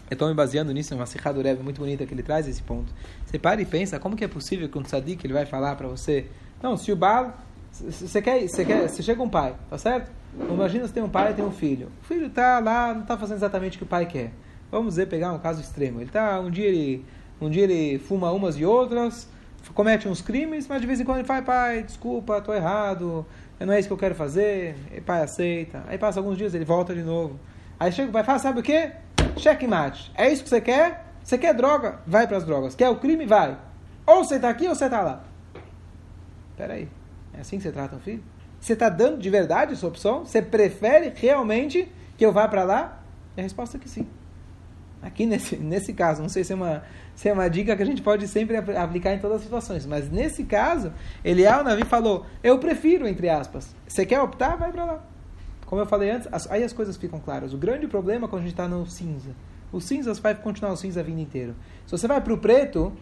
Eu 0.09 0.15
estou 0.15 0.27
me 0.27 0.33
baseando 0.33 0.71
nisso, 0.71 0.93
uma 0.93 1.05
do 1.05 1.41
Rebbe 1.41 1.63
muito 1.63 1.79
bonita 1.79 2.05
que 2.05 2.13
ele 2.13 2.23
traz 2.23 2.47
esse 2.47 2.61
ponto. 2.61 2.93
Você 3.25 3.39
para 3.39 3.61
e 3.61 3.65
pensa, 3.65 3.99
como 3.99 4.15
que 4.15 4.23
é 4.23 4.27
possível 4.27 4.69
que 4.69 4.77
um 4.77 4.83
tzadik 4.83 5.25
ele 5.25 5.33
vai 5.33 5.45
falar 5.45 5.75
para 5.75 5.87
você, 5.87 6.27
não, 6.61 6.77
se 6.77 6.91
o 6.91 6.95
Baal, 6.95 7.33
você 7.71 8.21
quer, 8.21 8.47
você 8.47 8.63
quer, 8.63 8.87
você 8.87 9.01
chega 9.01 9.21
um 9.21 9.29
pai, 9.29 9.55
tá 9.69 9.77
certo? 9.77 10.11
Imagina 10.49 10.87
você 10.87 10.93
tem 10.93 11.03
um 11.03 11.09
pai 11.09 11.31
e 11.31 11.33
tem 11.33 11.43
um 11.43 11.51
filho. 11.51 11.91
O 12.01 12.05
filho 12.05 12.27
está 12.27 12.59
lá, 12.59 12.93
não 12.93 13.01
está 13.01 13.17
fazendo 13.17 13.37
exatamente 13.37 13.75
o 13.75 13.79
que 13.79 13.83
o 13.83 13.87
pai 13.87 14.05
quer. 14.05 14.31
Vamos 14.71 14.89
dizer, 14.95 15.07
pegar 15.07 15.31
um 15.31 15.39
caso 15.39 15.61
extremo. 15.61 16.01
Ele 16.01 16.09
tá, 16.09 16.39
um 16.39 16.49
dia 16.49 16.67
ele, 16.67 17.05
um 17.39 17.49
dia 17.49 17.63
ele 17.63 17.99
fuma 17.99 18.31
umas 18.31 18.57
e 18.57 18.65
outras, 18.65 19.27
comete 19.73 20.07
uns 20.07 20.21
crimes, 20.21 20.67
mas 20.67 20.81
de 20.81 20.87
vez 20.87 20.99
em 20.99 21.05
quando 21.05 21.19
ele 21.19 21.27
fala, 21.27 21.41
pai, 21.41 21.83
desculpa, 21.83 22.37
estou 22.37 22.53
errado, 22.53 23.25
não 23.59 23.73
é 23.73 23.79
isso 23.79 23.87
que 23.87 23.93
eu 23.93 23.97
quero 23.97 24.15
fazer. 24.15 24.75
E 24.95 25.01
pai 25.01 25.21
aceita. 25.21 25.83
Aí 25.87 25.97
passa 25.97 26.19
alguns 26.19 26.37
dias, 26.37 26.53
ele 26.53 26.65
volta 26.65 26.93
de 26.93 27.03
novo. 27.03 27.39
Aí 27.79 27.91
chega 27.91 28.09
o 28.09 28.11
pai 28.11 28.21
e 28.21 28.25
fala, 28.25 28.39
sabe 28.39 28.59
o 28.59 28.63
quê? 28.63 28.91
Checkmate. 29.37 30.11
É 30.15 30.31
isso 30.31 30.43
que 30.43 30.49
você 30.49 30.61
quer? 30.61 31.05
Você 31.23 31.37
quer 31.37 31.53
droga? 31.53 31.99
Vai 32.05 32.27
para 32.27 32.37
as 32.37 32.45
drogas. 32.45 32.75
Quer 32.75 32.89
o 32.89 32.97
crime? 32.97 33.25
Vai. 33.25 33.57
Ou 34.05 34.23
você 34.23 34.35
está 34.35 34.49
aqui 34.49 34.67
ou 34.67 34.75
você 34.75 34.85
está 34.85 35.01
lá. 35.01 35.23
Espera 36.51 36.73
aí. 36.73 36.89
É 37.33 37.41
assim 37.41 37.57
que 37.57 37.63
você 37.63 37.71
trata 37.71 37.95
um 37.95 37.99
filho? 37.99 38.23
Você 38.59 38.73
está 38.73 38.89
dando 38.89 39.17
de 39.17 39.29
verdade 39.29 39.73
a 39.73 39.75
sua 39.75 39.89
opção? 39.89 40.25
Você 40.25 40.41
prefere 40.41 41.11
realmente 41.15 41.91
que 42.17 42.25
eu 42.25 42.31
vá 42.31 42.47
para 42.47 42.63
lá? 42.63 42.99
E 43.35 43.41
a 43.41 43.43
resposta 43.43 43.77
é 43.77 43.79
que 43.79 43.89
sim. 43.89 44.07
Aqui 45.01 45.25
nesse, 45.25 45.57
nesse 45.57 45.91
caso, 45.91 46.21
não 46.21 46.29
sei 46.29 46.45
se 46.45 46.53
é, 46.53 46.55
uma, 46.55 46.83
se 47.13 47.27
é 47.27 47.33
uma 47.33 47.49
dica 47.49 47.75
que 47.75 47.83
a 47.83 47.85
gente 47.85 48.01
pode 48.01 48.25
sempre 48.27 48.55
aplicar 48.55 49.13
em 49.13 49.19
todas 49.19 49.37
as 49.37 49.43
situações, 49.43 49.85
mas 49.85 50.09
nesse 50.09 50.45
caso, 50.45 50.93
Eliel 51.25 51.61
Navi 51.63 51.83
falou: 51.83 52.25
Eu 52.41 52.57
prefiro, 52.57 53.05
entre 53.05 53.29
aspas. 53.29 53.75
Você 53.85 54.05
quer 54.05 54.21
optar? 54.21 54.55
Vai 54.55 54.71
para 54.71 54.85
lá. 54.85 55.03
Como 55.73 55.81
eu 55.81 55.87
falei 55.87 56.11
antes, 56.11 56.27
as, 56.31 56.45
aí 56.51 56.63
as 56.63 56.71
coisas 56.71 56.95
ficam 56.97 57.19
claras. 57.19 57.51
O 57.51 57.57
grande 57.57 57.87
problema 57.87 58.27
é 58.27 58.29
quando 58.29 58.41
a 58.41 58.45
gente 58.45 58.53
está 58.53 58.67
no 58.67 58.85
cinza. 58.85 59.31
O 59.71 59.81
cinza 59.81 60.13
vai 60.13 60.35
continuar 60.35 60.71
o 60.71 60.77
cinza 60.77 60.99
a 60.99 61.03
vida 61.03 61.19
inteira. 61.19 61.55
Se 61.87 61.91
você 61.97 62.07
vai 62.07 62.21
para 62.21 62.31
o 62.31 62.37
preto, 62.37 62.93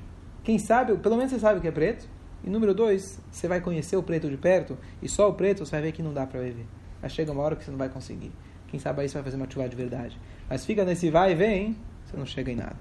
quem 0.42 0.58
sabe, 0.58 0.96
pelo 0.96 1.18
menos 1.18 1.34
você 1.34 1.40
sabe 1.40 1.60
o 1.60 1.62
que 1.62 1.68
é 1.68 1.72
preto. 1.72 2.08
E 2.42 2.50
número 2.50 2.74
dois, 2.74 3.20
você 3.30 3.46
vai 3.46 3.60
conhecer 3.60 3.98
o 3.98 4.04
preto 4.04 4.30
de 4.30 4.38
perto 4.38 4.78
e 5.02 5.10
só 5.10 5.28
o 5.28 5.34
preto 5.34 5.66
você 5.66 5.72
vai 5.72 5.82
ver 5.82 5.92
que 5.92 6.02
não 6.02 6.14
dá 6.14 6.26
para 6.26 6.40
viver. 6.40 6.66
Mas 7.02 7.12
chega 7.12 7.34
uma 7.34 7.44
hora 7.44 7.58
que 7.58 7.66
você 7.66 7.72
não 7.72 7.78
vai 7.78 7.90
conseguir. 7.90 8.32
Quem 8.70 8.80
sabe 8.80 9.02
aí 9.02 9.10
você 9.10 9.16
vai 9.16 9.24
fazer 9.24 9.36
uma 9.36 9.44
atividade 9.44 9.72
de 9.72 9.76
verdade. 9.76 10.18
Mas 10.50 10.66
fica 10.66 10.86
nesse 10.86 11.10
vai 11.10 11.34
e 11.34 11.36
vem, 11.36 11.76
você 12.06 12.16
não 12.16 12.26
chega 12.26 12.54
em 12.54 12.56
nada. 12.56 12.78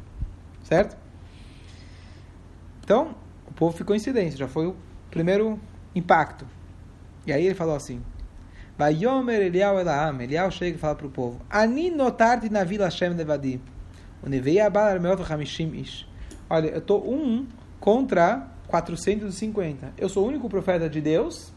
Certo? 0.62 0.96
Então, 2.84 3.16
o 3.44 3.52
povo 3.54 3.76
ficou 3.76 3.96
em 3.96 3.98
silêncio. 3.98 4.38
Já 4.38 4.46
foi 4.46 4.68
o 4.68 4.76
primeiro 5.10 5.58
impacto. 5.96 6.46
E 7.26 7.32
aí 7.32 7.44
ele 7.44 7.56
falou 7.56 7.74
assim: 7.74 8.00
Vai 8.80 8.94
Yomer 8.94 9.42
Elial 9.42 9.78
Elaam. 9.78 10.22
Elial 10.22 10.50
chega 10.50 10.74
e 10.74 10.80
fala 10.80 10.94
para 10.94 11.06
o 11.06 11.10
povo: 11.10 11.38
Ani 11.50 11.90
notarti 11.90 12.48
na 12.48 12.64
vila 12.64 12.86
Hashem 12.86 13.12
Nevadi. 13.12 13.60
O 14.22 14.28
Nevei 14.30 14.58
Abal 14.58 14.86
Armeot 14.86 15.22
Hamishim 15.30 15.78
Ish. 15.78 16.08
Olha, 16.48 16.68
eu 16.68 16.78
estou 16.78 17.06
um 17.06 17.46
contra 17.78 18.48
450. 18.68 19.92
Eu 19.98 20.08
sou 20.08 20.24
o 20.24 20.28
único 20.28 20.48
profeta 20.48 20.88
de 20.88 20.98
Deus, 20.98 21.52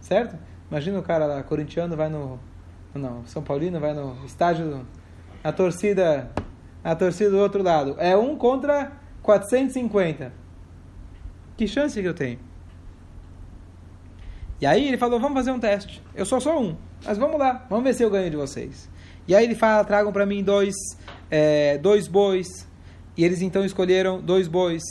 certo? 0.00 0.38
Imagina 0.70 1.00
o 1.00 1.02
cara 1.02 1.26
lá, 1.26 1.42
corintiano, 1.42 1.96
vai 1.96 2.08
no. 2.08 2.38
Não, 2.94 3.26
São 3.26 3.42
Paulino 3.42 3.80
vai 3.80 3.92
no 3.92 4.24
estádio. 4.24 4.86
A 5.42 5.50
torcida. 5.50 6.30
A 6.84 6.94
torcida 6.94 7.28
do 7.28 7.38
outro 7.38 7.60
lado. 7.60 7.96
É 7.98 8.16
um 8.16 8.36
contra 8.36 8.92
450. 9.20 10.32
Que 11.56 11.66
chance 11.66 12.00
que 12.00 12.06
eu 12.06 12.14
tenho? 12.14 12.38
E 14.60 14.66
aí 14.66 14.88
ele 14.88 14.96
falou, 14.96 15.20
vamos 15.20 15.36
fazer 15.36 15.50
um 15.50 15.58
teste. 15.58 16.02
Eu 16.14 16.24
sou 16.24 16.40
só 16.40 16.58
um, 16.58 16.76
mas 17.04 17.18
vamos 17.18 17.38
lá, 17.38 17.66
vamos 17.68 17.84
ver 17.84 17.94
se 17.94 18.02
eu 18.02 18.10
ganho 18.10 18.30
de 18.30 18.36
vocês. 18.36 18.88
E 19.28 19.34
aí 19.34 19.44
ele 19.44 19.54
fala, 19.54 19.84
tragam 19.84 20.12
para 20.12 20.24
mim 20.24 20.42
dois, 20.42 20.74
é, 21.30 21.78
dois 21.78 22.06
bois. 22.06 22.66
E 23.16 23.24
eles 23.24 23.42
então 23.42 23.64
escolheram 23.64 24.20
dois 24.20 24.46
bois. 24.46 24.82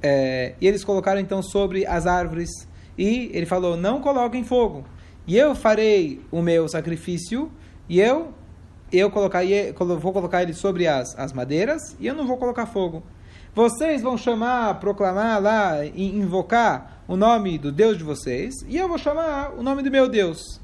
É, 0.00 0.54
e 0.60 0.66
eles 0.66 0.84
colocaram 0.84 1.20
então 1.20 1.42
sobre 1.42 1.86
as 1.86 2.06
árvores. 2.06 2.50
E 2.96 3.30
ele 3.32 3.46
falou, 3.46 3.76
não 3.76 4.00
coloquem 4.00 4.44
fogo. 4.44 4.84
E 5.26 5.36
eu 5.36 5.54
farei 5.54 6.20
o 6.30 6.40
meu 6.40 6.68
sacrifício. 6.68 7.50
E 7.88 8.00
eu 8.00 8.32
eu 8.92 9.10
colocar, 9.10 9.40
vou 9.98 10.12
colocar 10.12 10.42
ele 10.42 10.52
sobre 10.52 10.86
as, 10.86 11.18
as 11.18 11.32
madeiras. 11.32 11.96
E 11.98 12.06
eu 12.06 12.14
não 12.14 12.26
vou 12.26 12.36
colocar 12.36 12.66
fogo. 12.66 13.02
Vocês 13.54 14.00
vão 14.00 14.16
chamar, 14.16 14.80
proclamar 14.80 15.38
lá, 15.38 15.84
invocar 15.84 17.02
o 17.06 17.16
nome 17.16 17.58
do 17.58 17.70
Deus 17.70 17.98
de 17.98 18.02
vocês, 18.02 18.54
e 18.66 18.78
eu 18.78 18.88
vou 18.88 18.96
chamar 18.96 19.50
o 19.50 19.62
nome 19.62 19.82
do 19.82 19.90
meu 19.90 20.08
Deus. 20.08 20.58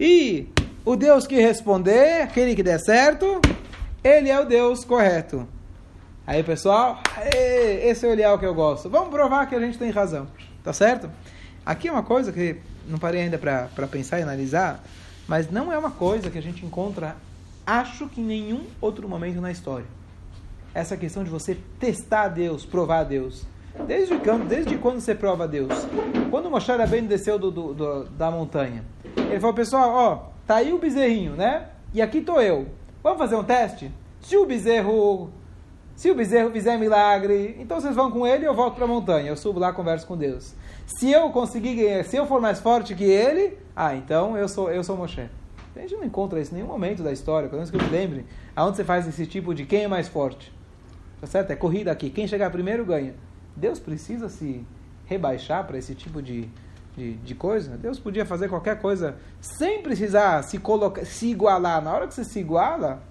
E 0.00 0.48
o 0.84 0.96
Deus 0.96 1.28
que 1.28 1.36
responder, 1.36 2.22
aquele 2.22 2.56
que 2.56 2.62
der 2.64 2.80
certo, 2.80 3.40
ele 4.02 4.30
é 4.30 4.40
o 4.40 4.44
Deus 4.44 4.84
correto. 4.84 5.46
Aí, 6.26 6.42
pessoal, 6.42 7.00
esse 7.32 8.04
é 8.04 8.08
o 8.08 8.14
ideal 8.14 8.36
que 8.36 8.44
eu 8.44 8.52
gosto. 8.52 8.90
Vamos 8.90 9.10
provar 9.10 9.48
que 9.48 9.54
a 9.54 9.60
gente 9.60 9.78
tem 9.78 9.90
razão. 9.90 10.26
Tá 10.64 10.72
certo? 10.72 11.08
Aqui 11.64 11.86
é 11.86 11.92
uma 11.92 12.02
coisa 12.02 12.32
que 12.32 12.56
não 12.88 12.98
parei 12.98 13.20
ainda 13.20 13.38
para 13.38 13.86
pensar 13.86 14.18
e 14.18 14.22
analisar, 14.24 14.82
mas 15.28 15.48
não 15.52 15.72
é 15.72 15.78
uma 15.78 15.92
coisa 15.92 16.28
que 16.30 16.38
a 16.38 16.42
gente 16.42 16.66
encontra, 16.66 17.14
acho 17.64 18.08
que 18.08 18.20
em 18.20 18.24
nenhum 18.24 18.64
outro 18.80 19.08
momento 19.08 19.40
na 19.40 19.52
história 19.52 19.86
essa 20.74 20.96
questão 20.96 21.22
de 21.22 21.30
você 21.30 21.56
testar 21.78 22.28
Deus, 22.28 22.66
provar 22.66 23.04
Deus. 23.04 23.46
Desde 23.86 24.16
quando, 24.18 24.46
desde 24.46 24.76
quando 24.76 25.00
você 25.00 25.14
prova 25.14 25.46
Deus? 25.48 25.72
Quando 26.30 26.50
Moshe 26.50 26.70
Rabbeinu 26.70 27.08
desceu 27.08 27.38
do, 27.38 27.50
do, 27.50 27.74
do, 27.74 28.04
da 28.04 28.30
montanha, 28.30 28.84
ele 29.16 29.40
falou, 29.40 29.54
pessoal, 29.54 29.90
ó, 29.90 30.30
tá 30.46 30.56
aí 30.56 30.72
o 30.72 30.78
bezerrinho, 30.78 31.32
né? 31.32 31.68
E 31.92 32.02
aqui 32.02 32.20
tô 32.20 32.40
eu. 32.40 32.66
Vamos 33.02 33.18
fazer 33.18 33.36
um 33.36 33.44
teste? 33.44 33.90
Se 34.20 34.36
o 34.36 34.46
bezerro, 34.46 35.30
se 35.94 36.10
o 36.10 36.14
bezerro 36.14 36.50
fizer 36.50 36.76
milagre, 36.78 37.56
então 37.60 37.80
vocês 37.80 37.94
vão 37.94 38.10
com 38.10 38.26
ele 38.26 38.44
e 38.44 38.46
eu 38.46 38.54
volto 38.54 38.76
para 38.76 38.84
a 38.84 38.88
montanha. 38.88 39.28
Eu 39.28 39.36
subo 39.36 39.60
lá, 39.60 39.72
converso 39.72 40.06
com 40.06 40.16
Deus. 40.16 40.54
Se 40.86 41.10
eu 41.10 41.30
conseguir, 41.30 42.04
se 42.04 42.16
eu 42.16 42.26
for 42.26 42.40
mais 42.40 42.60
forte 42.60 42.94
que 42.94 43.04
ele, 43.04 43.58
ah, 43.76 43.94
então 43.94 44.36
eu 44.36 44.48
sou, 44.48 44.70
eu 44.70 44.82
sou 44.82 44.96
Moshe. 44.96 45.28
A 45.76 45.80
gente 45.80 45.94
não 45.94 46.04
encontra 46.04 46.40
isso 46.40 46.52
em 46.52 46.56
nenhum 46.56 46.68
momento 46.68 47.02
da 47.02 47.12
história, 47.12 47.48
pelo 47.48 47.58
menos 47.58 47.70
que 47.70 47.76
eu 47.76 47.82
me 47.82 47.90
lembre, 47.90 48.24
aonde 48.54 48.76
você 48.76 48.84
faz 48.84 49.08
esse 49.08 49.26
tipo 49.26 49.52
de 49.52 49.66
quem 49.66 49.84
é 49.84 49.88
mais 49.88 50.06
forte. 50.06 50.52
Tá 51.20 51.26
certo? 51.26 51.50
É 51.50 51.56
corrida 51.56 51.90
aqui. 51.90 52.10
Quem 52.10 52.26
chegar 52.26 52.50
primeiro 52.50 52.84
ganha. 52.84 53.14
Deus 53.56 53.78
precisa 53.78 54.28
se 54.28 54.66
rebaixar 55.06 55.66
para 55.66 55.78
esse 55.78 55.94
tipo 55.94 56.20
de, 56.20 56.48
de, 56.96 57.14
de, 57.14 57.34
coisa? 57.34 57.76
Deus 57.76 57.98
podia 57.98 58.26
fazer 58.26 58.48
qualquer 58.48 58.80
coisa 58.80 59.16
sem 59.40 59.82
precisar 59.82 60.42
se, 60.42 60.58
colocar, 60.58 61.04
se 61.04 61.26
igualar. 61.26 61.82
Na 61.82 61.92
hora 61.92 62.06
que 62.06 62.14
você 62.14 62.24
se 62.24 62.40
iguala, 62.40 63.02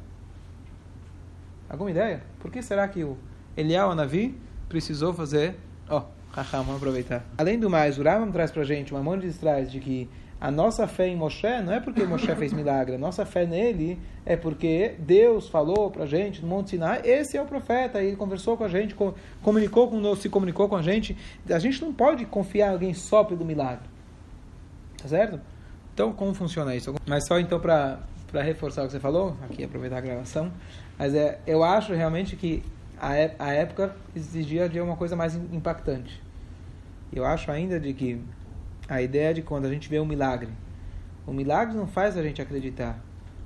alguma 1.70 1.92
ideia? 1.92 2.24
Por 2.40 2.52
que 2.52 2.62
será 2.62 2.88
que 2.88 3.04
o 3.04 3.18
Eliel 3.56 3.92
Anavi 3.92 4.38
precisou 4.68 5.14
fazer... 5.14 5.56
Ó, 5.90 6.00
oh, 6.00 6.42
vamos 6.52 6.76
aproveitar. 6.76 7.24
Além 7.38 7.60
do 7.60 7.70
mais, 7.70 7.98
o 7.98 8.04
Rambam 8.04 8.32
traz 8.32 8.52
para 8.52 8.64
gente 8.64 8.92
uma 8.92 9.04
monte 9.04 9.28
de 9.30 9.38
traz 9.38 9.72
de 9.72 9.80
que 9.80 10.10
a 10.40 10.52
nossa 10.52 10.88
fé 10.88 11.08
em 11.08 11.16
Moshe 11.16 11.62
não 11.64 11.74
é 11.74 11.80
porque 11.80 12.04
Moshe 12.04 12.34
fez 12.36 12.52
milagre, 12.52 12.96
a 12.96 12.98
nossa 12.98 13.26
fé 13.26 13.46
nele 13.46 14.00
é 14.26 14.36
porque 14.36 14.96
Deus 15.00 15.48
falou 15.48 15.90
para 15.90 16.04
a 16.04 16.06
gente 16.06 16.42
no 16.42 16.48
Monte 16.48 16.72
Sinai, 16.72 17.02
esse 17.04 17.38
é 17.38 17.42
o 17.42 17.46
profeta, 17.46 18.02
ele 18.02 18.16
conversou 18.16 18.58
com 18.58 18.64
a 18.64 18.68
gente, 18.68 18.96
comunicou 19.42 19.90
com 19.90 20.16
se 20.16 20.30
comunicou 20.30 20.68
com 20.68 20.76
a 20.76 20.82
gente. 20.82 21.18
A 21.50 21.60
gente 21.60 21.82
não 21.82 21.94
pode 21.94 22.26
confiar 22.26 22.70
em 22.70 22.74
alguém 22.74 22.94
só 22.94 23.24
pelo 23.24 23.46
milagre. 23.46 23.86
Tá 25.02 25.08
certo? 25.08 25.40
Então, 25.94 26.14
como 26.14 26.34
funciona 26.34 26.76
isso? 26.76 26.94
Mas 27.06 27.28
só 27.28 27.40
então 27.40 27.60
para 27.60 28.00
reforçar 28.42 28.84
o 28.84 28.86
que 28.86 28.94
você 28.94 29.00
falou, 29.00 29.38
aqui 29.44 29.64
aproveitar 29.64 29.98
a 29.98 30.02
gravação, 30.02 30.52
mas 30.98 31.14
é, 31.14 31.40
eu 31.46 31.64
acho 31.64 31.94
realmente 31.94 32.36
que 32.36 32.64
a, 33.00 33.12
a 33.40 33.54
época 33.54 33.96
exigia 34.16 34.70
de 34.70 34.80
uma 34.80 34.96
coisa 34.96 35.16
mais 35.16 35.36
impactante. 35.36 36.22
Eu 37.12 37.26
acho 37.26 37.52
ainda 37.52 37.80
de 37.80 37.94
que 37.94 38.20
a 38.88 39.02
ideia 39.02 39.34
de 39.34 39.42
quando 39.42 39.66
a 39.66 39.70
gente 39.70 39.90
vê 39.90 40.00
um 40.00 40.06
milagre. 40.06 40.50
O 41.26 41.32
milagre 41.32 41.76
não 41.76 41.88
faz 41.88 42.18
a 42.18 42.24
gente 42.24 42.42
acreditar. 42.42 43.00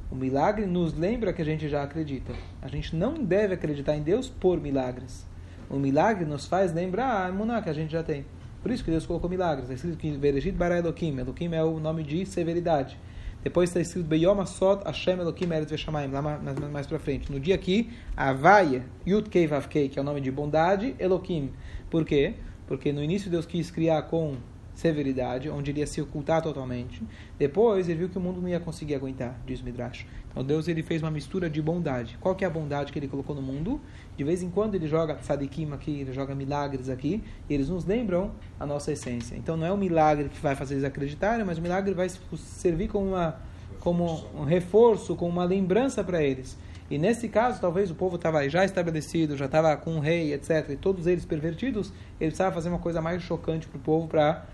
O 0.10 0.16
milagre 0.16 0.66
nos 0.66 0.94
lembra 0.94 1.34
que 1.34 1.42
a 1.42 1.46
gente 1.46 1.68
já 1.68 1.84
acredita. 1.84 2.34
A 2.62 2.68
gente 2.68 2.96
não 2.96 3.24
deve 3.24 3.54
acreditar 3.54 3.96
em 3.96 4.02
Deus 4.02 4.30
por 4.30 4.60
milagres. 4.60 5.28
O 5.70 5.78
milagre 5.78 6.26
nos 6.26 6.46
faz 6.46 6.74
lembrar 6.74 7.30
a 7.30 7.62
que 7.62 7.70
a 7.70 7.74
gente 7.74 7.92
já 7.92 8.02
tem. 8.02 8.26
Por 8.64 8.72
isso 8.72 8.84
que 8.84 8.92
Deus 8.92 9.06
colocou 9.06 9.30
milagres. 9.30 9.70
Está 9.70 9.74
escrito 9.76 9.98
que 9.98 10.18
Bereshit 10.18 10.54
bara 10.54 10.78
Elohim. 10.78 11.20
Elohim 11.20 11.54
é 11.54 11.64
o 11.64 11.80
nome 11.80 12.04
de 12.04 12.26
severidade. 12.26 12.98
Depois 13.44 13.70
está 13.70 13.80
escrito 13.80 14.08
Beyom 14.08 14.40
Asot 14.42 14.84
Hashem 14.86 15.20
Elohim 15.20 15.54
Eretz 15.54 15.72
Veshamayim. 15.72 16.10
Lá 16.10 16.22
mais, 16.22 16.60
mais 16.72 16.88
para 16.88 17.00
frente. 17.00 17.32
No 17.32 17.40
dia 17.40 17.56
aqui, 17.56 17.92
Avaia 18.16 18.86
Yud 19.06 19.30
Kei 19.30 19.46
Vav 19.46 19.68
Kei, 19.68 19.90
que 19.90 20.00
é 20.00 20.02
o 20.02 20.06
nome 20.06 20.22
de 20.22 20.32
bondade, 20.32 20.96
Elohim. 21.00 21.52
Por 21.90 22.04
quê? 22.04 22.34
Porque 22.66 22.92
no 22.92 23.04
início 23.04 23.30
Deus 23.30 23.46
quis 23.46 23.70
criar 23.70 24.04
com 24.04 24.36
severidade, 24.78 25.50
onde 25.50 25.72
ele 25.72 25.80
ia 25.80 25.88
se 25.88 26.00
ocultar 26.00 26.40
totalmente. 26.40 27.02
Depois 27.38 27.90
ele 27.90 27.98
viu 27.98 28.10
que 28.10 28.18
o 28.18 28.22
mundo 28.22 28.40
não 28.40 28.48
ia 28.48 28.60
conseguir 28.60 28.94
aguentar, 28.94 29.36
diz 29.44 29.60
o 29.60 29.64
Midrash. 29.64 30.06
Então 30.30 30.44
Deus 30.44 30.68
ele 30.68 30.84
fez 30.84 31.02
uma 31.02 31.10
mistura 31.10 31.50
de 31.50 31.60
bondade. 31.60 32.16
Qual 32.22 32.36
que 32.36 32.46
é 32.46 32.48
a 32.48 32.50
bondade 32.50 32.92
que 32.92 33.00
ele 33.00 33.08
colocou 33.08 33.36
no 33.36 33.42
mundo? 33.42 33.82
De 34.16 34.24
vez 34.24 34.44
em 34.44 34.52
quando 34.52 34.76
ele 34.76 34.88
joga 34.88 35.18
sadikim 35.24 35.72
aqui, 35.74 36.02
ele 36.02 36.14
joga 36.14 36.36
milagres 36.36 36.90
aqui, 36.90 37.24
e 37.50 37.56
eles 37.56 37.70
nos 37.70 37.86
lembram 37.86 38.32
a 38.60 38.68
nossa 38.68 38.92
essência. 38.92 39.36
Então 39.36 39.58
não 39.58 39.66
é 39.66 39.74
um 39.74 39.78
milagre 39.78 40.30
que 40.30 40.40
vai 40.40 40.56
fazer 40.56 40.76
eles 40.76 40.84
acreditarem, 40.84 41.44
mas 41.44 41.58
o 41.58 41.62
milagre 41.62 41.96
vai 41.96 42.08
servir 42.08 42.88
como, 42.88 43.08
uma, 43.08 43.36
como 43.80 44.28
um 44.36 44.44
reforço, 44.44 45.16
como 45.16 45.32
uma 45.32 45.44
lembrança 45.44 46.04
para 46.04 46.22
eles. 46.22 46.56
E 46.88 47.00
nesse 47.00 47.28
caso, 47.28 47.60
talvez 47.60 47.90
o 47.90 47.96
povo 47.96 48.16
estava 48.16 48.48
já 48.48 48.64
estabelecido, 48.64 49.36
já 49.36 49.46
estava 49.46 49.76
com 49.76 49.96
um 49.96 50.00
rei, 50.00 50.34
etc. 50.34 50.70
E 50.70 50.76
todos 50.76 51.08
eles 51.08 51.26
pervertidos, 51.26 51.92
ele 52.20 52.30
precisava 52.30 52.54
fazer 52.54 52.70
uma 52.70 52.80
coisa 52.80 53.02
mais 53.02 53.24
chocante 53.24 53.68
para 53.68 53.78
o 53.78 53.82
povo 53.82 54.08
para 54.08 54.46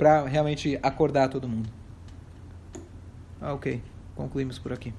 para 0.00 0.22
realmente 0.22 0.80
acordar 0.82 1.28
todo 1.28 1.46
mundo. 1.46 1.68
Ah, 3.38 3.52
ok. 3.52 3.82
Concluímos 4.16 4.58
por 4.58 4.72
aqui. 4.72 4.94